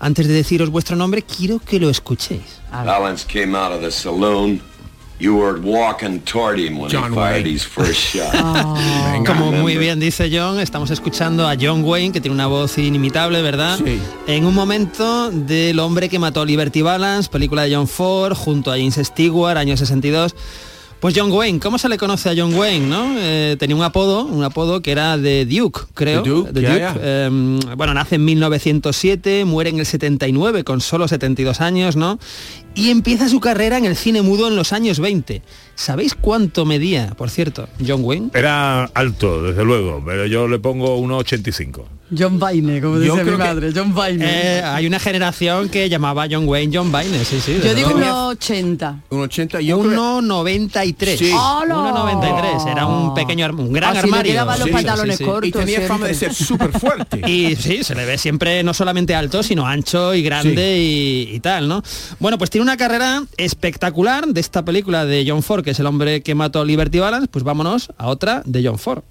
[0.00, 2.60] Antes de deciros vuestro nombre, quiero que lo escuchéis.
[2.70, 4.60] Valance came out of the saloon.
[5.20, 7.54] You were walking toward him when John he fired Wayne.
[7.56, 8.32] his first shot.
[9.26, 13.42] Como muy bien dice John, estamos escuchando a John Wayne, que tiene una voz inimitable,
[13.42, 13.78] ¿verdad?
[13.84, 13.98] Sí.
[14.28, 18.70] En un momento del hombre que mató a Liberty Balance, película de John Ford, junto
[18.70, 20.36] a James Stewart, año 62.
[21.00, 22.88] Pues John Wayne, ¿cómo se le conoce a John Wayne?
[22.88, 23.14] ¿no?
[23.18, 26.24] Eh, tenía un apodo, un apodo que era de Duke, creo.
[26.24, 26.60] The Duke, The.
[27.00, 27.30] Eh,
[27.76, 32.18] bueno, nace en 1907, muere en el 79 con solo 72 años, ¿no?
[32.74, 35.40] Y empieza su carrera en el cine mudo en los años 20.
[35.76, 38.30] ¿Sabéis cuánto medía, por cierto, John Wayne?
[38.34, 41.97] Era alto, desde luego, pero yo le pongo 1,85.
[42.16, 44.24] John Baine, como Yo dice mi madre, John Baine.
[44.26, 47.58] Eh, hay una generación que llamaba John Wayne John Baine, sí, sí.
[47.62, 48.06] Yo digo luego.
[48.28, 49.00] unos 80.
[49.10, 50.20] Un 80, yo creo...
[50.20, 51.16] 1,93.
[51.16, 51.30] Sí.
[51.32, 51.74] ¡Hala!
[51.74, 52.70] 1,93.
[52.72, 54.32] Era un pequeño, ar- un gran Así le armario.
[54.32, 55.30] quedaban los Sí, pantalones sí, sí.
[55.30, 55.48] cortos.
[55.48, 57.20] Y tenía fama de ser súper fuerte.
[57.28, 61.40] Y sí, se le ve siempre no solamente alto, sino ancho y grande y, y
[61.40, 61.82] tal, ¿no?
[62.20, 65.86] Bueno, pues tiene una carrera espectacular de esta película de John Ford, que es el
[65.86, 69.02] hombre que mató a Liberty Balance, pues vámonos a otra de John Ford.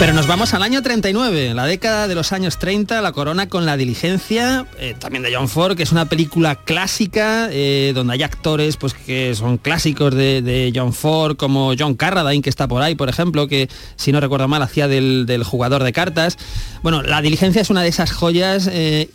[0.00, 3.64] Pero nos vamos al año 39, la década de los años 30, la corona con
[3.64, 8.22] la diligencia, eh, también de John Ford, que es una película clásica, eh, donde hay
[8.24, 12.96] actores pues, que son clásicos de, John Ford, como John Carradine, que está por ahí,
[12.96, 16.38] por ejemplo, que si no recuerdo mal hacía del, jugador de cartas.
[16.82, 19.08] Bueno, la diligencia es una de esas joyas eh,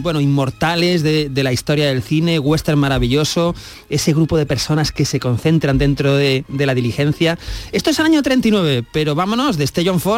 [0.00, 3.54] bueno, inmortales de, de la historia del cine, western maravilloso,
[3.90, 7.38] ese grupo de personas que se concentran dentro de, de la diligencia.
[7.72, 10.13] Esto es el año 39, pero vámonos de este John Ford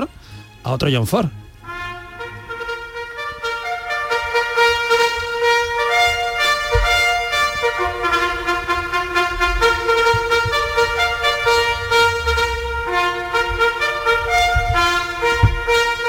[0.62, 1.28] a otro John Ford.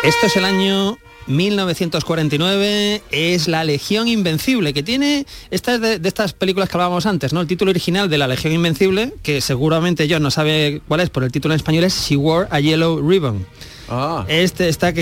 [0.04, 6.32] Esto es el año 1949, es La Legión Invencible, que tiene, esta es de, estas
[6.32, 7.42] películas que hablábamos antes, ¿no?
[7.42, 11.24] El título original de La Legión Invencible, que seguramente yo no sabe cuál es, por
[11.26, 13.46] el título en español es She Wore a Yellow Ribbon.
[13.90, 14.26] Ah.
[14.28, 15.02] Este está que,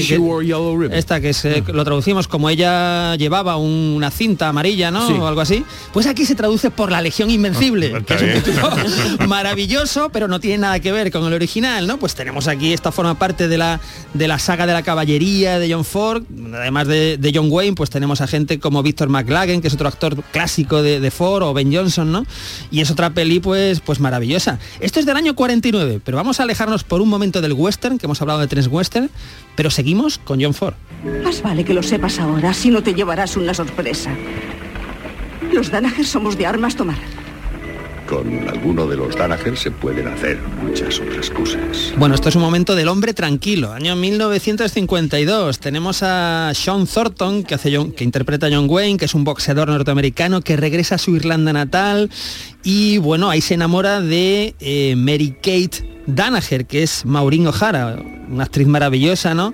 [0.92, 5.08] esta que se- lo traducimos como ella llevaba un- una cinta amarilla, ¿no?
[5.08, 5.14] Sí.
[5.14, 5.64] O algo así.
[5.94, 8.70] Pues aquí se traduce por la Legión Invencible, Ah, que es un título
[9.28, 11.98] maravilloso, pero no tiene nada que ver con el original, ¿no?
[11.98, 13.80] Pues tenemos aquí, esta forma parte de la,
[14.14, 16.24] de la saga de la caballería de John Ford,
[16.54, 19.88] además de, de John Wayne, pues tenemos a gente como Víctor McLagan, que es otro
[19.88, 22.26] actor clásico de, de Ford, o Ben Johnson, ¿no?
[22.72, 24.60] Y es otra peli, pues, pues maravillosa.
[24.80, 28.06] Esto es del año 49, pero vamos a alejarnos por un momento del western, que
[28.06, 29.10] hemos hablado de tres western,
[29.56, 30.76] pero seguimos con John Ford.
[31.24, 34.12] Más vale que lo sepas ahora, si no te llevarás una sorpresa.
[35.54, 36.98] Los Danaher somos de armas tomar.
[38.08, 41.94] Con alguno de los Danaher se pueden hacer muchas otras cosas.
[41.98, 45.60] Bueno, esto es un momento del hombre tranquilo, año 1952.
[45.60, 49.24] Tenemos a Sean Thornton, que, hace John- que interpreta a John Wayne, que es un
[49.24, 52.10] boxeador norteamericano que regresa a su Irlanda natal
[52.64, 57.98] y bueno, ahí se enamora de eh, Mary Kate Danaher, que es Maureen O'Hara,
[58.30, 59.54] una actriz maravillosa, ¿no?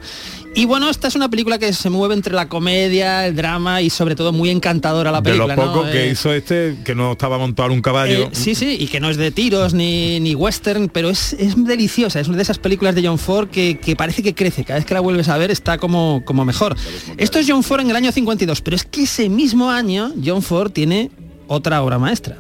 [0.54, 3.90] Y bueno, esta es una película que se mueve entre la comedia, el drama y
[3.90, 5.56] sobre todo muy encantadora la De lo película.
[5.56, 5.74] ¿no?
[5.74, 8.26] poco que Eh, hizo este, que no estaba montado en un caballo.
[8.26, 11.56] eh, sí, sí, y que no es de tiros ni, ni western, pero es, es
[11.64, 12.20] deliciosa.
[12.20, 14.66] Es una de esas películas de John Ford que, que parece que crece.
[14.66, 16.76] Cada vez que la vuelves a ver está como, como mejor.
[17.18, 20.42] Esto es John Ford en el año 52, pero es que ese mismo año John
[20.42, 21.12] Ford tiene
[21.48, 22.38] otra obra maestra.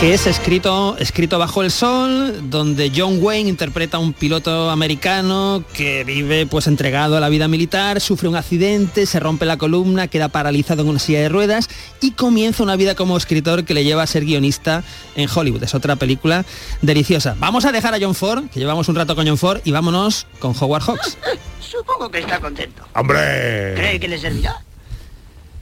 [0.00, 5.64] Que es escrito, escrito bajo el sol, donde John Wayne interpreta a un piloto americano
[5.72, 10.08] que vive pues entregado a la vida militar, sufre un accidente, se rompe la columna,
[10.08, 11.70] queda paralizado en una silla de ruedas
[12.02, 14.84] y comienza una vida como escritor que le lleva a ser guionista
[15.14, 15.62] en Hollywood.
[15.62, 16.44] Es otra película
[16.82, 17.34] deliciosa.
[17.38, 20.26] Vamos a dejar a John Ford, que llevamos un rato con John Ford, y vámonos
[20.40, 21.16] con Howard Hawks.
[21.60, 22.86] Supongo que está contento.
[22.94, 23.72] ¡Hombre!
[23.74, 24.62] ¿Cree que le servirá?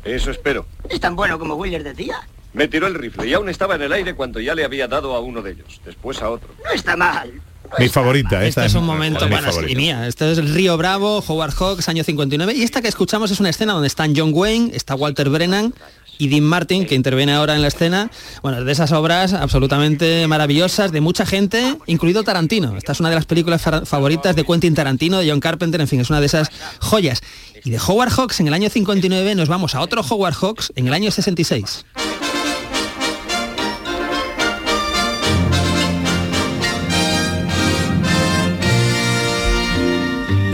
[0.03, 0.67] Eso espero.
[0.89, 2.27] ¿Es tan bueno como Wheeler decía?
[2.55, 5.15] Me tiró el rifle y aún estaba en el aire cuando ya le había dado
[5.15, 6.49] a uno de ellos, después a otro.
[6.65, 7.31] No está mal.
[7.79, 9.73] Mi favorita, Este esta es un momento, mi bueno, favorita.
[9.73, 10.07] y mía.
[10.07, 12.55] Este es el Río Bravo, Howard Hawks, año 59.
[12.55, 15.75] Y esta que escuchamos es una escena donde están John Wayne, está Walter Brennan
[16.19, 18.11] y Dean Martin, que interviene ahora en la escena.
[18.43, 22.77] Bueno, de esas obras absolutamente maravillosas, de mucha gente, incluido Tarantino.
[22.77, 25.89] Esta es una de las películas fa- favoritas de Quentin Tarantino, de John Carpenter, en
[25.89, 26.51] fin, es una de esas
[26.81, 27.21] joyas.
[27.65, 30.87] Y de Howard Hawks en el año 59 nos vamos a otro Howard Hawks en
[30.87, 31.87] el año 66.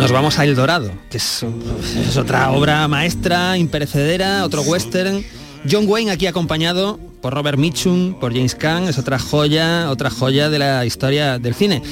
[0.00, 1.44] Nos vamos a El Dorado, que es,
[2.16, 5.22] otra obra maestra, imperecedera, otro western.
[5.70, 10.48] John Wayne aquí acompañado por Robert Mitchum, por James Caan, es otra joya, otra joya
[10.48, 11.82] de la historia del cine.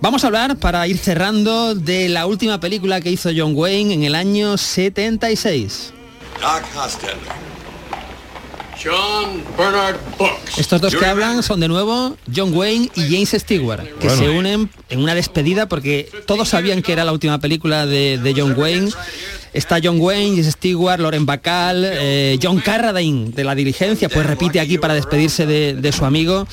[0.00, 4.04] Vamos a hablar, para ir cerrando, de la última película que hizo John Wayne en
[4.04, 5.92] el año 76.
[6.40, 7.18] Doc Hostel.
[8.82, 10.58] John Bernard Books.
[10.58, 14.22] Estos dos que hablan son de nuevo John Wayne y James Stewart, que Bueno.
[14.22, 18.34] se unen en una despedida porque todos sabían que era la última película de, de
[18.36, 18.90] John Wayne.
[19.52, 24.58] Está John Wayne, James Stewart, Loren Bacall, eh, John Carradine de La Diligencia, pues repite
[24.60, 26.46] aquí para despedirse de, de su amigo.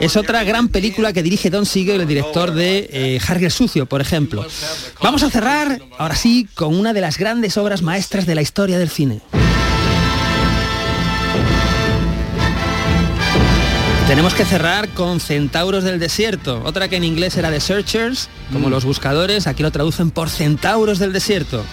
[0.00, 3.86] Es otra gran película que dirige Don Siegel, el director de eh, Harry el Sucio,
[3.86, 4.46] por ejemplo.
[5.02, 8.78] Vamos a cerrar, ahora sí, con una de las grandes obras maestras de la historia
[8.78, 9.20] del cine.
[14.14, 18.68] Tenemos que cerrar con Centauros del Desierto, otra que en inglés era The Searchers, como
[18.68, 18.70] Mm.
[18.70, 21.64] los buscadores, aquí lo traducen por Centauros del Desierto.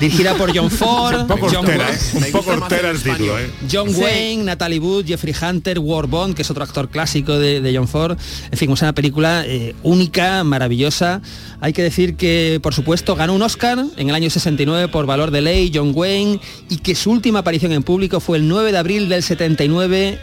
[0.00, 1.98] Dirigida por John Ford, un poco John, hortera, ¿eh?
[2.14, 3.50] un poco hortera el título, ¿eh?
[3.70, 7.76] John Wayne, Natalie Wood, Jeffrey Hunter, War Bond, que es otro actor clásico de, de
[7.76, 8.16] John Ford.
[8.50, 11.20] En fin, es una película eh, única, maravillosa.
[11.60, 15.30] Hay que decir que, por supuesto, ganó un Oscar en el año 69 por Valor
[15.30, 18.78] de Ley, John Wayne, y que su última aparición en público fue el 9 de
[18.78, 20.18] abril del 79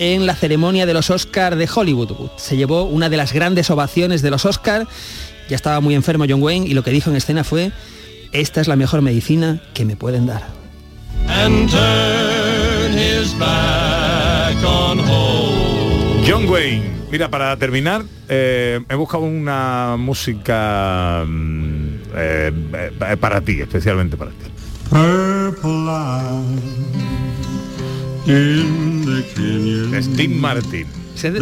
[0.00, 2.30] en la ceremonia de los Oscars de Hollywood.
[2.36, 4.88] Se llevó una de las grandes ovaciones de los Oscars.
[5.48, 7.70] Ya estaba muy enfermo John Wayne y lo que dijo en escena fue,
[8.32, 10.42] esta es la mejor medicina que me pueden dar.
[16.26, 17.00] John Wayne.
[17.10, 22.52] Mira, para terminar, eh, he buscado una música mm, eh,
[23.10, 24.46] eh, para ti, especialmente para ti.
[24.88, 25.90] Purple
[28.26, 30.02] canyon.
[30.02, 30.86] Steve Martin.
[31.16, 31.40] Es de, de-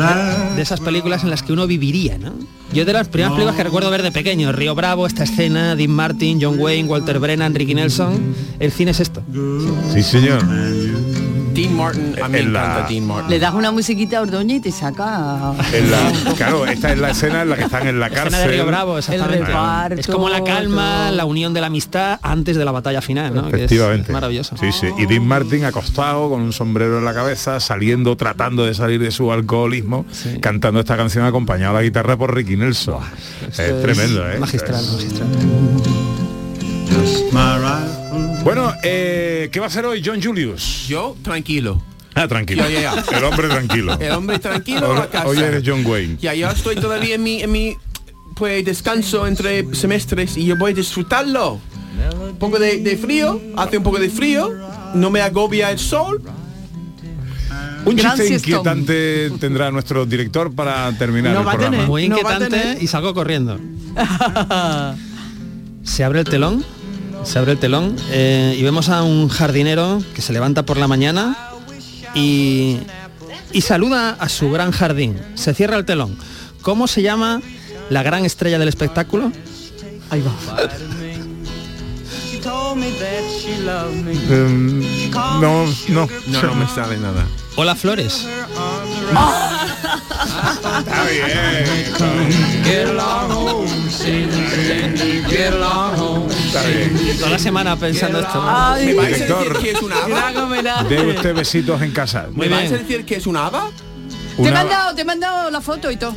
[0.57, 2.33] de esas películas en las que uno viviría, ¿no?
[2.73, 5.91] Yo de las primeras películas que recuerdo ver de pequeño, Río Bravo, esta escena, Dean
[5.91, 9.23] Martin, John Wayne, Walter Brennan, Ricky Nelson, el cine es esto.
[9.95, 10.43] Sí, señor.
[11.59, 13.31] Dean Martin, a mí me En la- encanta Dean Martin.
[13.31, 15.53] Le das una musiquita a Ordoña y te saca...
[15.73, 18.41] En la- claro, esta es la escena en la que están en la Escena cárcel.
[18.43, 19.45] de Río Bravo, exactamente.
[19.47, 21.17] reparto, es como la calma, todo.
[21.17, 23.43] la unión de la amistad antes de la batalla final, ¿no?
[23.43, 24.07] Que es- Efectivamente.
[24.11, 24.57] es maravilloso.
[24.57, 24.87] Sí, sí.
[24.99, 29.11] Y Dean Martin acostado con un sombrero en la cabeza, saliendo, tratando de salir de
[29.11, 30.07] su alcoholismo,
[30.41, 33.03] cantando esta canción acompañado a la guitarra por Ricky Nelson.
[33.51, 34.39] es Esto tremendo, ¿eh?
[34.39, 35.29] Magistral, Es- magistral.
[38.45, 40.87] Bueno, eh, ¿qué va a hacer hoy John Julius?
[40.89, 41.83] Yo, tranquilo.
[42.15, 42.65] Ah, tranquilo.
[42.69, 43.17] Ya, ya, ya.
[43.19, 43.99] El hombre tranquilo.
[44.01, 45.27] El hombre tranquilo Hoy- a casa.
[45.29, 46.17] Hoy eres John Wayne.
[46.21, 47.77] Ya, yo estoy todavía en mi, en mi
[48.35, 51.61] pues, descanso entre semestres y yo voy a disfrutarlo.
[52.21, 54.51] Un poco de, de frío, hace un poco de frío,
[54.95, 56.23] no me agobia el sol.
[57.85, 61.87] Un Gran chiste inquietante tendrá nuestro director para terminar el programa.
[61.87, 62.83] Muy no va a inquietante tener.
[62.83, 63.59] y salgo corriendo.
[65.83, 66.65] Se abre el telón
[67.25, 70.89] Se abre el telón eh, y vemos a un jardinero que se levanta por la
[70.89, 71.37] mañana
[72.15, 72.79] y,
[73.53, 75.19] y saluda a su gran jardín.
[75.35, 76.17] Se cierra el telón.
[76.63, 77.41] ¿Cómo se llama
[77.91, 79.31] la gran estrella del espectáculo?
[80.11, 80.33] Ahí va.
[84.31, 87.27] Em, no, no, No, no me sale nada.
[87.57, 88.27] Hola Flores.
[88.27, 89.58] Bien.
[96.47, 97.17] Está bien.
[97.19, 98.43] Toda la semana pensando esto.
[98.47, 100.83] Ay, ¿Me vais a decir que es una haba?
[100.89, 102.27] Dé usted besitos en casa.
[102.33, 103.71] ¿Me vais a decir que es una haba?
[104.37, 106.15] Te he mandado, te he mandado la foto y todo.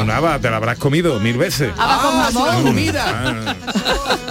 [0.00, 1.72] una haba, te la habrás comido mil veces.
[1.76, 2.62] Haba con Ah, jamón.
[2.62, 3.04] comida.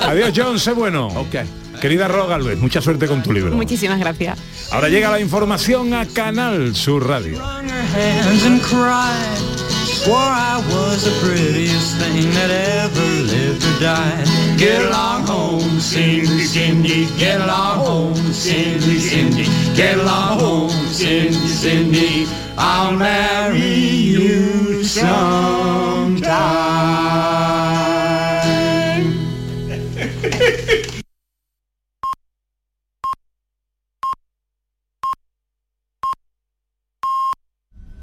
[0.02, 0.10] Ah.
[0.10, 1.08] Adiós, John, sé bueno.
[1.08, 1.36] Ok.
[1.84, 3.54] Querida Roga Luis, mucha suerte con tu libro.
[3.58, 4.40] Muchísimas gracias.
[4.72, 7.42] Ahora llega la información a Canal Sur Radio.
[22.56, 26.24] I'll marry you someday.